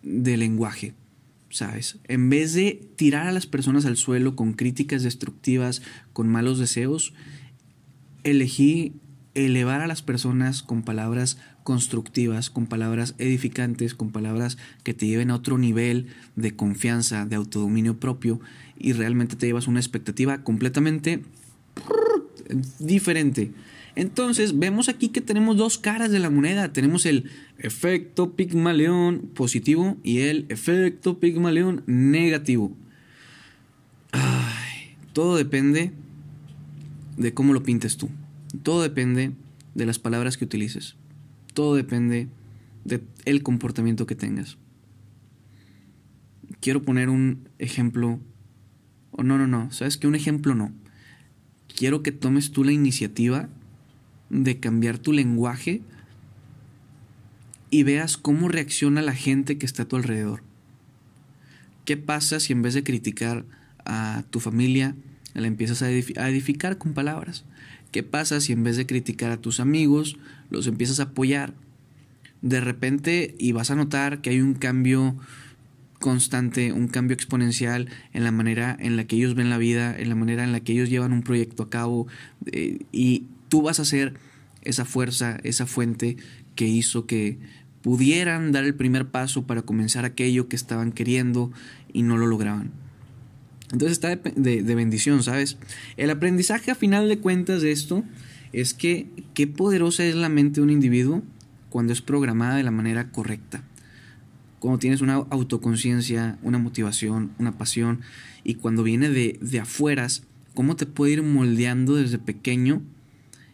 lenguaje 0.03 0.93
¿sabes? 1.51 1.99
En 2.05 2.31
vez 2.31 2.55
de 2.55 2.89
tirar 2.97 3.27
a 3.27 3.33
las 3.33 3.47
personas 3.47 3.87
al 3.87 3.97
suelo 3.97 4.37
con 4.37 4.53
críticas 4.53 5.03
destructivas, 5.03 5.83
con 6.13 6.29
malos 6.29 6.59
deseos, 6.59 7.15
elegí 8.25 8.95
elevar 9.35 9.81
a 9.81 9.87
las 9.87 10.03
personas 10.03 10.63
con 10.63 10.83
palabras 10.83 11.39
constructivas, 11.63 12.51
con 12.51 12.67
palabras 12.67 13.15
edificantes, 13.19 13.95
con 13.95 14.11
palabras 14.11 14.59
que 14.83 14.95
te 14.95 15.07
lleven 15.07 15.31
a 15.31 15.35
otro 15.35 15.59
nivel 15.59 16.07
de 16.35 16.57
confianza, 16.57 17.27
de 17.27 17.37
autodominio 17.37 18.01
propio 18.01 18.41
y 18.79 18.93
realmente 18.93 19.37
te 19.37 19.47
llevas 19.47 19.69
una 19.69 19.81
expectativa 19.81 20.43
completamente 20.43 21.23
diferente. 22.79 23.53
Entonces, 23.99 24.57
vemos 24.61 24.89
aquí 24.89 25.09
que 25.09 25.21
tenemos 25.21 25.57
dos 25.57 25.77
caras 25.77 26.13
de 26.13 26.21
la 26.21 26.31
moneda. 26.31 26.73
Tenemos 26.73 27.05
el 27.05 27.33
efecto 27.59 28.37
Pigmaleón 28.37 29.29
positivo 29.35 29.97
y 30.05 30.21
el 30.21 30.47
efecto 30.51 31.19
Pigmaleón 31.19 31.83
negativo. 31.87 32.77
Ay, 34.13 34.95
todo 35.13 35.37
depende 35.37 35.91
de 37.17 37.35
cómo 37.35 37.53
lo 37.53 37.65
pintes 37.65 37.97
tú. 37.97 38.09
Todo 38.63 38.83
depende 38.83 39.33
de 39.75 39.85
las 39.85 39.99
palabras 39.99 40.37
que 40.37 40.45
utilices. 40.45 40.95
Todo 41.53 41.75
depende 41.75 42.29
del 42.85 43.43
comportamiento 43.43 44.07
que 44.07 44.15
tengas. 44.15 44.59
Quiero 46.61 46.83
poner 46.83 47.09
un 47.09 47.49
ejemplo. 47.59 48.21
O 49.11 49.25
no, 49.25 49.39
no, 49.39 49.49
no. 49.49 49.73
¿Sabes 49.73 49.97
que 49.97 50.07
Un 50.07 50.15
ejemplo 50.15 50.55
no. 50.55 50.73
Quiero 51.67 52.05
que 52.05 52.13
tomes 52.13 52.53
tú 52.53 52.63
la 52.63 52.71
iniciativa 52.71 53.49
de 54.31 54.59
cambiar 54.59 54.99
tu 54.99 55.13
lenguaje 55.13 55.83
y 57.71 57.83
veas 57.83 58.17
cómo 58.17 58.49
reacciona 58.49 59.03
la 59.03 59.15
gente 59.15 59.59
que 59.59 59.67
está 59.67 59.83
a 59.83 59.89
tu 59.89 59.97
alrededor. 59.97 60.43
¿Qué 61.85 61.97
pasa 61.97 62.41
si 62.41 62.53
en 62.53 62.63
vez 62.63 62.75
de 62.75 62.83
criticar 62.83 63.45
a 63.85 64.25
tu 64.31 64.41
familia, 64.41 64.95
la 65.35 65.47
empiezas 65.47 65.83
a 65.83 65.91
edificar 65.91 66.79
con 66.79 66.93
palabras? 66.95 67.45
¿Qué 67.93 68.03
pasa 68.03 68.41
si 68.41 68.53
en 68.53 68.63
vez 68.65 68.77
de 68.77 68.87
criticar 68.87 69.31
a 69.31 69.39
tus 69.39 69.61
amigos, 69.61 70.19
los 70.51 70.67
empiezas 70.67 71.01
a 71.01 71.05
apoyar? 71.05 71.55
De 72.43 72.61
repente, 72.61 73.35
y 73.39 73.53
vas 73.53 73.71
a 73.71 73.75
notar 73.75 74.21
que 74.21 74.31
hay 74.31 74.41
un 74.41 74.55
cambio 74.55 75.17
constante, 75.99 76.73
un 76.73 76.89
cambio 76.89 77.15
exponencial 77.15 77.89
en 78.13 78.25
la 78.25 78.31
manera 78.31 78.77
en 78.79 78.97
la 78.97 79.05
que 79.05 79.17
ellos 79.17 79.35
ven 79.35 79.51
la 79.51 79.59
vida, 79.59 79.99
en 79.99 80.09
la 80.09 80.15
manera 80.15 80.45
en 80.45 80.53
la 80.53 80.61
que 80.61 80.73
ellos 80.73 80.91
llevan 80.91 81.13
un 81.13 81.23
proyecto 81.23 81.65
a 81.65 81.71
cabo, 81.71 82.07
eh, 82.53 82.79
y 82.93 83.25
tú 83.49 83.63
vas 83.63 83.81
a 83.81 83.85
ser 83.85 84.15
esa 84.63 84.85
fuerza, 84.85 85.39
esa 85.43 85.67
fuente 85.67 86.17
que 86.55 86.67
hizo 86.67 87.07
que 87.07 87.39
pudieran 87.83 88.53
dar 88.53 88.65
el 88.65 88.75
primer 88.75 89.07
paso 89.09 89.47
para 89.47 89.63
comenzar 89.63 90.05
aquello 90.05 90.49
que 90.49 90.57
estaban 90.57 90.93
queriendo 90.93 91.53
y 91.93 92.03
no 92.03 92.17
lo 92.17 92.27
lograban. 92.27 92.73
Entonces 93.73 93.93
está 93.93 94.17
de, 94.17 94.75
bendición, 94.75 95.23
¿sabes? 95.23 95.59
El 95.97 96.11
aprendizaje 96.11 96.71
a 96.71 96.75
final 96.75 97.09
de 97.09 97.19
cuentas 97.19 97.63
de 97.63 97.71
esto 97.71 98.03
es 98.53 98.73
que 98.73 99.09
qué 99.35 99.47
poderosa 99.47 100.05
es 100.05 100.15
la 100.15 100.31
mente 100.31 100.61
de 100.61 100.65
un 100.65 100.71
individuo 100.71 101.23
cuando 101.69 101.93
es 101.93 102.01
programada 102.01 102.57
de 102.57 102.63
la 102.63 102.71
manera 102.71 103.11
correcta. 103.11 103.63
Cuando 104.59 104.79
tienes 104.79 105.03
una 105.03 105.15
autoconciencia, 105.15 106.39
una 106.43 106.59
motivación, 106.59 107.31
una 107.39 107.59
pasión, 107.59 108.01
y 108.43 108.55
cuando 108.55 108.83
viene 108.83 109.11
de, 109.11 109.39
de 109.41 109.61
afueras, 109.61 110.23
cómo 110.55 110.75
te 110.75 110.87
puede 110.87 111.13
ir 111.13 111.23
moldeando 111.23 111.95
desde 111.95 112.19
pequeño 112.19 112.83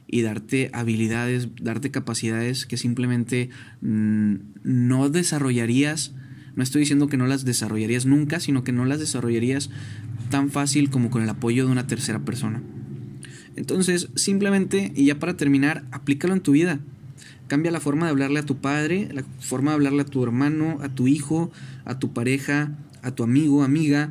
y 0.07 0.23
darte 0.23 0.71
habilidades, 0.73 1.49
darte 1.61 1.90
capacidades 1.90 2.67
que 2.67 2.77
simplemente 2.77 3.51
mm, 3.81 4.35
no 4.62 5.09
desarrollarías. 5.11 6.12
No 6.57 6.62
estoy 6.62 6.81
diciendo 6.81 7.09
que 7.09 7.17
no 7.17 7.27
las 7.27 7.45
desarrollarías 7.45 8.07
nunca, 8.07 8.40
sino 8.40 8.64
que 8.64 8.73
no 8.73 8.85
las 8.85 9.01
desarrollarías 9.01 9.71
tan 10.31 10.51
fácil 10.51 10.90
como 10.90 11.11
con 11.11 11.23
el 11.23 11.29
apoyo 11.29 11.67
de 11.67 11.73
una 11.73 11.87
tercera 11.87 12.25
persona. 12.25 12.62
Entonces, 13.57 14.09
simplemente, 14.14 14.93
y 14.95 15.07
ya 15.07 15.19
para 15.19 15.37
terminar, 15.37 15.85
aplícalo 15.90 16.35
en 16.35 16.40
tu 16.40 16.53
vida. 16.53 16.81
Cambia 17.47 17.71
la 17.71 17.81
forma 17.81 18.07
de 18.07 18.11
hablarle 18.11 18.40
a 18.40 18.47
tu 18.47 18.57
padre, 18.57 19.09
la 19.12 19.23
forma 19.40 19.71
de 19.71 19.77
hablarle 19.77 20.03
a 20.03 20.07
tu 20.07 20.23
hermano, 20.23 20.79
a 20.81 20.88
tu 20.88 21.07
hijo, 21.07 21.53
a 21.85 21.99
tu 21.99 22.12
pareja, 22.12 22.77
a 23.03 23.11
tu 23.12 23.23
amigo, 23.23 23.62
amiga, 23.62 24.11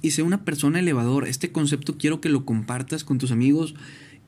y 0.00 0.12
sé 0.12 0.22
una 0.22 0.44
persona 0.44 0.80
elevador. 0.80 1.28
Este 1.28 1.52
concepto 1.52 1.96
quiero 1.96 2.20
que 2.20 2.28
lo 2.28 2.44
compartas 2.44 3.04
con 3.04 3.18
tus 3.18 3.30
amigos 3.30 3.74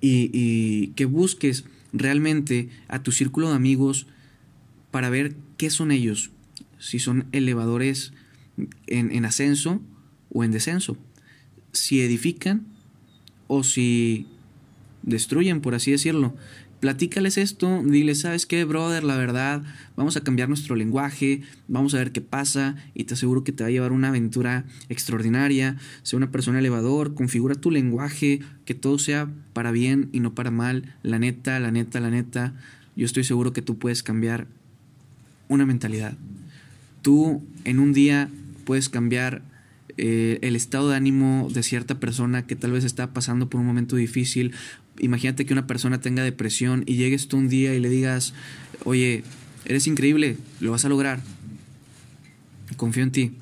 y, 0.07 0.88
que 0.97 1.05
busques 1.05 1.64
realmente 1.93 2.69
a 2.88 3.03
tu 3.03 3.12
círculo 3.12 3.49
de 3.49 3.57
amigos 3.57 4.07
para 4.90 5.11
ver 5.11 5.35
qué 5.57 5.71
son 5.71 5.90
ellos, 5.90 6.31
si 6.79 6.99
son 6.99 7.27
elevadores 7.33 8.12
en 8.87 9.25
ascenso 9.25 9.81
o 10.33 10.45
en 10.45 10.53
descenso 10.53 10.97
si 11.75 12.01
edifican 12.01 12.67
o 13.47 13.62
si 13.62 14.27
destruyen, 15.03 15.61
por 15.61 15.75
así 15.75 15.90
decirlo. 15.90 16.35
Platícales 16.85 17.38
esto, 17.38 17.83
diles, 17.83 18.20
¿sabes 18.20 18.44
qué, 18.44 18.62
brother? 18.64 19.05
La 19.05 19.16
verdad, 19.16 19.62
vamos 19.97 20.18
a 20.18 20.20
cambiar 20.20 20.51
nuestro 20.51 20.77
lenguaje, 20.77 21.40
vamos 21.66 21.94
a 21.94 21.97
ver 21.97 22.12
qué 22.12 22.20
pasa 22.20 22.77
y 22.92 23.05
te 23.05 23.14
aseguro 23.14 23.42
que 23.42 23.53
te 23.53 23.64
va 23.64 23.68
a 23.68 23.70
llevar 23.70 23.90
una 23.90 24.09
aventura 24.09 24.66
extraordinaria. 24.90 25.79
Sé 26.03 26.14
una 26.14 26.31
persona 26.31 26.59
elevador, 26.59 27.14
configura 27.14 27.55
tu 27.55 27.70
lenguaje, 27.70 28.40
que 28.66 28.75
todo 28.75 28.99
sea 28.99 29.31
para 29.55 29.70
bien 29.70 30.11
y 30.12 30.20
no 30.20 30.35
para 30.35 30.51
mal. 30.51 30.94
La 31.03 31.18
neta, 31.18 31.59
la 31.59 31.70
neta, 31.70 32.01
la 32.01 32.11
neta, 32.11 32.53
yo 32.97 33.07
estoy 33.07 33.25
seguro 33.25 33.55
que 33.55 33.62
tú 33.62 33.79
puedes 33.79 34.03
cambiar 34.03 34.47
una 35.49 35.64
mentalidad. 35.64 36.18
Tú 37.01 37.42
en 37.64 37.79
un 37.79 37.94
día 37.94 38.29
puedes 38.66 38.90
cambiar 38.90 39.40
eh, 39.97 40.38
el 40.42 40.57
estado 40.57 40.90
de 40.90 40.97
ánimo 40.97 41.49
de 41.51 41.62
cierta 41.62 42.01
persona 42.01 42.47
que 42.47 42.57
tal 42.57 42.73
vez 42.73 42.85
está 42.85 43.14
pasando 43.14 43.49
por 43.49 43.61
un 43.61 43.66
momento 43.66 43.97
difícil. 43.97 44.53
Imagínate 44.99 45.45
que 45.45 45.53
una 45.53 45.67
persona 45.67 46.01
tenga 46.01 46.23
depresión 46.23 46.85
y 46.87 46.97
llegues 46.97 47.29
tú 47.29 47.37
un 47.37 47.49
día 47.49 47.75
y 47.75 47.81
le 47.81 47.89
digas, 47.89 48.35
oye, 48.85 49.25
eres 49.65 49.87
increíble, 49.87 50.37
lo 50.61 50.71
vas 50.71 50.85
a 50.85 50.89
lograr, 50.89 51.21
confío 52.77 53.03
en 53.03 53.11
ti. 53.11 53.33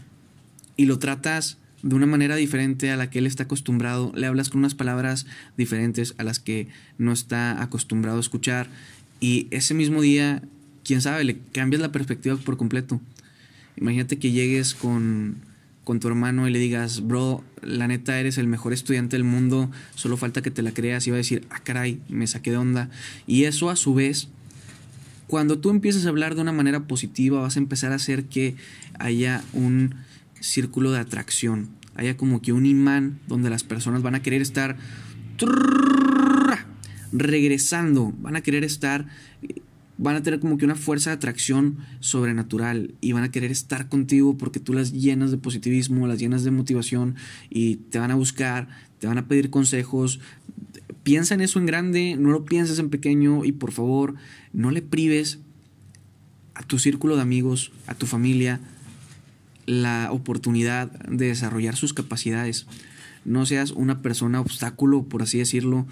Y 0.76 0.86
lo 0.86 0.98
tratas 0.98 1.58
de 1.82 1.94
una 1.94 2.06
manera 2.06 2.36
diferente 2.36 2.90
a 2.90 2.96
la 2.96 3.10
que 3.10 3.18
él 3.18 3.26
está 3.26 3.44
acostumbrado, 3.44 4.12
le 4.14 4.26
hablas 4.26 4.48
con 4.48 4.60
unas 4.60 4.74
palabras 4.74 5.26
diferentes 5.56 6.14
a 6.16 6.24
las 6.24 6.38
que 6.38 6.68
no 6.96 7.12
está 7.12 7.60
acostumbrado 7.62 8.18
a 8.18 8.20
escuchar 8.20 8.68
y 9.22 9.46
ese 9.52 9.72
mismo 9.72 10.02
día, 10.02 10.42
quién 10.84 11.00
sabe, 11.00 11.22
le 11.22 11.38
cambias 11.52 11.80
la 11.80 11.92
perspectiva 11.92 12.36
por 12.36 12.56
completo. 12.56 13.00
Imagínate 13.76 14.18
que 14.18 14.32
llegues 14.32 14.74
con 14.74 15.36
con 15.84 15.98
tu 15.98 16.08
hermano 16.08 16.48
y 16.48 16.52
le 16.52 16.58
digas, 16.58 17.06
bro, 17.06 17.42
la 17.60 17.88
neta 17.88 18.18
eres 18.18 18.38
el 18.38 18.46
mejor 18.46 18.72
estudiante 18.72 19.16
del 19.16 19.24
mundo, 19.24 19.70
solo 19.94 20.16
falta 20.16 20.42
que 20.42 20.50
te 20.50 20.62
la 20.62 20.72
creas 20.72 21.06
y 21.06 21.10
va 21.10 21.16
a 21.16 21.18
decir, 21.18 21.46
ah, 21.50 21.60
caray, 21.62 22.00
me 22.08 22.26
saqué 22.26 22.50
de 22.50 22.56
onda. 22.56 22.88
Y 23.26 23.44
eso 23.44 23.70
a 23.70 23.76
su 23.76 23.94
vez, 23.94 24.28
cuando 25.26 25.58
tú 25.58 25.70
empiezas 25.70 26.06
a 26.06 26.10
hablar 26.10 26.34
de 26.34 26.42
una 26.42 26.52
manera 26.52 26.80
positiva, 26.80 27.40
vas 27.40 27.56
a 27.56 27.60
empezar 27.60 27.92
a 27.92 27.96
hacer 27.96 28.24
que 28.24 28.54
haya 28.98 29.42
un 29.52 29.94
círculo 30.40 30.92
de 30.92 30.98
atracción, 30.98 31.68
haya 31.94 32.16
como 32.16 32.42
que 32.42 32.52
un 32.52 32.66
imán 32.66 33.18
donde 33.26 33.50
las 33.50 33.64
personas 33.64 34.02
van 34.02 34.14
a 34.14 34.22
querer 34.22 34.42
estar 34.42 34.76
regresando, 37.12 38.12
van 38.20 38.36
a 38.36 38.40
querer 38.40 38.64
estar 38.64 39.06
van 40.02 40.16
a 40.16 40.22
tener 40.22 40.40
como 40.40 40.58
que 40.58 40.64
una 40.64 40.74
fuerza 40.74 41.10
de 41.10 41.16
atracción 41.16 41.78
sobrenatural 42.00 42.94
y 43.00 43.12
van 43.12 43.22
a 43.22 43.30
querer 43.30 43.52
estar 43.52 43.88
contigo 43.88 44.36
porque 44.36 44.58
tú 44.58 44.72
las 44.72 44.92
llenas 44.92 45.30
de 45.30 45.38
positivismo, 45.38 46.08
las 46.08 46.18
llenas 46.18 46.42
de 46.42 46.50
motivación 46.50 47.14
y 47.50 47.76
te 47.76 48.00
van 48.00 48.10
a 48.10 48.16
buscar, 48.16 48.68
te 48.98 49.06
van 49.06 49.18
a 49.18 49.28
pedir 49.28 49.50
consejos. 49.50 50.18
Piensa 51.04 51.34
en 51.34 51.40
eso 51.40 51.60
en 51.60 51.66
grande, 51.66 52.16
no 52.18 52.30
lo 52.30 52.44
pienses 52.44 52.80
en 52.80 52.90
pequeño 52.90 53.44
y 53.44 53.52
por 53.52 53.70
favor 53.70 54.14
no 54.52 54.72
le 54.72 54.82
prives 54.82 55.38
a 56.54 56.64
tu 56.64 56.80
círculo 56.80 57.14
de 57.14 57.22
amigos, 57.22 57.70
a 57.86 57.94
tu 57.94 58.06
familia, 58.06 58.60
la 59.66 60.10
oportunidad 60.10 60.90
de 61.06 61.26
desarrollar 61.26 61.76
sus 61.76 61.94
capacidades. 61.94 62.66
No 63.24 63.46
seas 63.46 63.70
una 63.70 64.02
persona 64.02 64.40
obstáculo, 64.40 65.04
por 65.04 65.22
así 65.22 65.38
decirlo, 65.38 65.86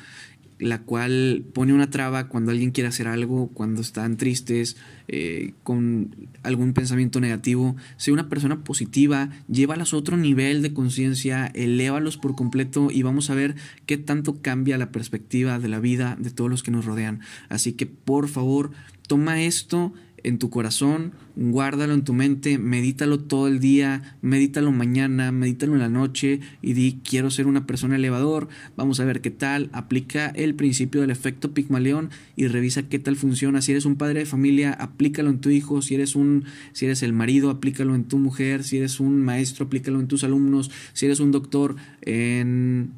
la 0.60 0.82
cual 0.82 1.42
pone 1.52 1.72
una 1.72 1.90
traba 1.90 2.28
cuando 2.28 2.50
alguien 2.50 2.70
quiere 2.70 2.88
hacer 2.88 3.08
algo, 3.08 3.48
cuando 3.48 3.80
están 3.80 4.16
tristes, 4.16 4.76
eh, 5.08 5.54
con 5.62 6.14
algún 6.42 6.72
pensamiento 6.74 7.20
negativo. 7.20 7.76
Sea 7.96 8.14
una 8.14 8.28
persona 8.28 8.62
positiva, 8.62 9.30
llévalos 9.48 9.92
a 9.92 9.96
otro 9.96 10.16
nivel 10.16 10.62
de 10.62 10.72
conciencia, 10.72 11.50
elévalos 11.54 12.16
por 12.16 12.36
completo 12.36 12.90
y 12.90 13.02
vamos 13.02 13.30
a 13.30 13.34
ver 13.34 13.56
qué 13.86 13.96
tanto 13.96 14.40
cambia 14.42 14.78
la 14.78 14.92
perspectiva 14.92 15.58
de 15.58 15.68
la 15.68 15.80
vida 15.80 16.16
de 16.20 16.30
todos 16.30 16.50
los 16.50 16.62
que 16.62 16.70
nos 16.70 16.84
rodean. 16.84 17.20
Así 17.48 17.72
que 17.72 17.86
por 17.86 18.28
favor, 18.28 18.70
toma 19.08 19.42
esto 19.42 19.92
en 20.22 20.38
tu 20.38 20.50
corazón, 20.50 21.12
guárdalo 21.36 21.94
en 21.94 22.04
tu 22.04 22.12
mente, 22.12 22.58
medítalo 22.58 23.18
todo 23.18 23.48
el 23.48 23.60
día, 23.60 24.16
medítalo 24.22 24.72
mañana, 24.72 25.32
medítalo 25.32 25.74
en 25.74 25.78
la 25.78 25.88
noche 25.88 26.40
y 26.62 26.74
di 26.74 27.00
quiero 27.04 27.30
ser 27.30 27.46
una 27.46 27.66
persona 27.66 27.96
elevador, 27.96 28.48
vamos 28.76 29.00
a 29.00 29.04
ver 29.04 29.20
qué 29.20 29.30
tal, 29.30 29.70
aplica 29.72 30.28
el 30.28 30.54
principio 30.54 31.00
del 31.00 31.10
efecto 31.10 31.54
Pigmaleón 31.54 32.10
y 32.36 32.46
revisa 32.48 32.88
qué 32.88 32.98
tal 32.98 33.16
funciona. 33.16 33.62
Si 33.62 33.72
eres 33.72 33.84
un 33.84 33.96
padre 33.96 34.20
de 34.20 34.26
familia, 34.26 34.72
aplícalo 34.72 35.30
en 35.30 35.40
tu 35.40 35.50
hijo, 35.50 35.82
si 35.82 35.94
eres 35.94 36.14
un 36.14 36.44
si 36.72 36.86
eres 36.86 37.02
el 37.02 37.12
marido, 37.12 37.50
aplícalo 37.50 37.94
en 37.94 38.04
tu 38.04 38.18
mujer, 38.18 38.64
si 38.64 38.78
eres 38.78 39.00
un 39.00 39.22
maestro, 39.22 39.66
aplícalo 39.66 40.00
en 40.00 40.08
tus 40.08 40.24
alumnos, 40.24 40.70
si 40.92 41.06
eres 41.06 41.20
un 41.20 41.32
doctor 41.32 41.76
en 42.02 42.92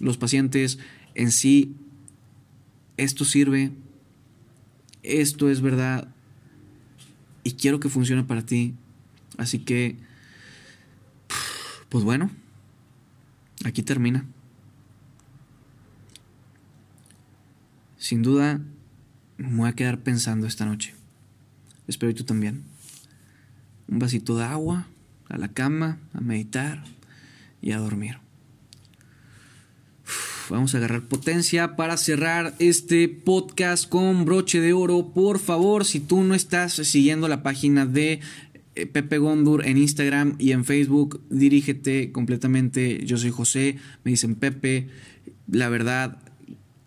los 0.00 0.16
pacientes 0.16 0.78
en 1.14 1.30
sí 1.30 1.74
esto 2.96 3.24
sirve 3.24 3.72
esto 5.02 5.50
es 5.50 5.60
verdad 5.60 6.13
y 7.44 7.52
quiero 7.52 7.78
que 7.78 7.88
funcione 7.88 8.24
para 8.24 8.44
ti. 8.44 8.74
Así 9.38 9.60
que, 9.60 9.96
pues 11.88 12.02
bueno, 12.02 12.30
aquí 13.64 13.82
termina. 13.82 14.24
sin 18.04 18.20
duda 18.20 18.60
me 19.38 19.56
voy 19.56 19.68
a 19.70 19.72
quedar 19.72 19.98
pensando 20.00 20.46
esta 20.46 20.66
noche. 20.66 20.94
Espero 21.88 22.12
que 22.12 22.18
tú 22.18 22.24
también. 22.24 22.62
Un 23.88 23.98
vasito 23.98 24.36
de 24.36 24.44
agua, 24.44 24.86
a 25.30 25.38
la 25.38 25.48
cama, 25.48 25.98
a 26.12 26.20
meditar 26.20 26.84
y 27.62 27.72
a 27.72 27.78
dormir. 27.78 28.23
Vamos 30.50 30.74
a 30.74 30.78
agarrar 30.78 31.02
potencia 31.02 31.76
para 31.76 31.96
cerrar 31.96 32.54
este 32.58 33.08
podcast 33.08 33.88
con 33.88 34.24
broche 34.24 34.60
de 34.60 34.72
oro. 34.72 35.12
Por 35.14 35.38
favor, 35.38 35.84
si 35.84 36.00
tú 36.00 36.22
no 36.22 36.34
estás 36.34 36.74
siguiendo 36.74 37.28
la 37.28 37.42
página 37.42 37.86
de 37.86 38.20
eh, 38.74 38.86
Pepe 38.86 39.18
Gondur 39.18 39.66
en 39.66 39.78
Instagram 39.78 40.36
y 40.38 40.52
en 40.52 40.64
Facebook, 40.64 41.20
dirígete 41.30 42.12
completamente. 42.12 43.04
Yo 43.04 43.16
soy 43.16 43.30
José, 43.30 43.76
me 44.04 44.10
dicen 44.10 44.34
Pepe. 44.34 44.88
La 45.50 45.68
verdad, 45.68 46.18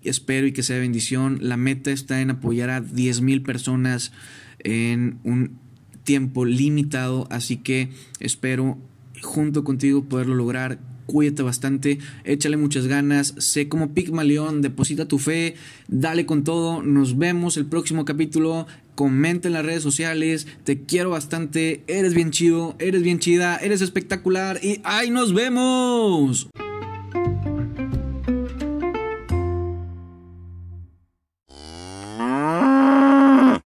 espero 0.04 0.48
y 0.48 0.52
que 0.52 0.64
sea 0.64 0.80
bendición. 0.80 1.40
La 1.42 1.58
meta 1.58 1.92
está 1.92 2.22
en 2.22 2.32
apoyar 2.32 2.70
a 2.70 2.82
10 2.82 3.22
mil 3.22 3.42
personas 3.42 4.12
en 4.60 5.20
un 5.24 5.60
tiempo 6.04 6.46
limitado, 6.46 7.28
así 7.30 7.58
que 7.58 7.90
espero 8.20 8.78
junto 9.22 9.64
contigo 9.64 10.06
poderlo 10.06 10.36
lograr. 10.36 10.80
Cuídate 11.08 11.42
bastante, 11.42 12.00
échale 12.26 12.58
muchas 12.58 12.86
ganas, 12.86 13.34
sé 13.38 13.70
como 13.70 13.94
Pigmalión, 13.94 14.62
deposita 14.62 15.08
tu 15.08 15.20
fe, 15.20 15.56
dale 15.88 16.26
con 16.26 16.44
todo, 16.44 16.84
nos 16.84 17.18
vemos 17.18 17.56
el 17.56 17.66
próximo 17.66 18.04
capítulo, 18.04 18.68
comenta 18.94 19.48
en 19.48 19.54
las 19.54 19.66
redes 19.66 19.84
sociales, 19.84 20.48
te 20.66 20.82
quiero 20.82 21.10
bastante, 21.10 21.82
eres 21.88 22.14
bien 22.14 22.32
chido, 22.32 22.76
eres 22.80 23.04
bien 23.04 23.20
chida, 23.20 23.56
eres 23.56 23.82
espectacular 23.82 24.60
y 24.62 24.82
¡ay, 24.84 25.10
nos 25.10 25.34
vemos! 25.34 26.50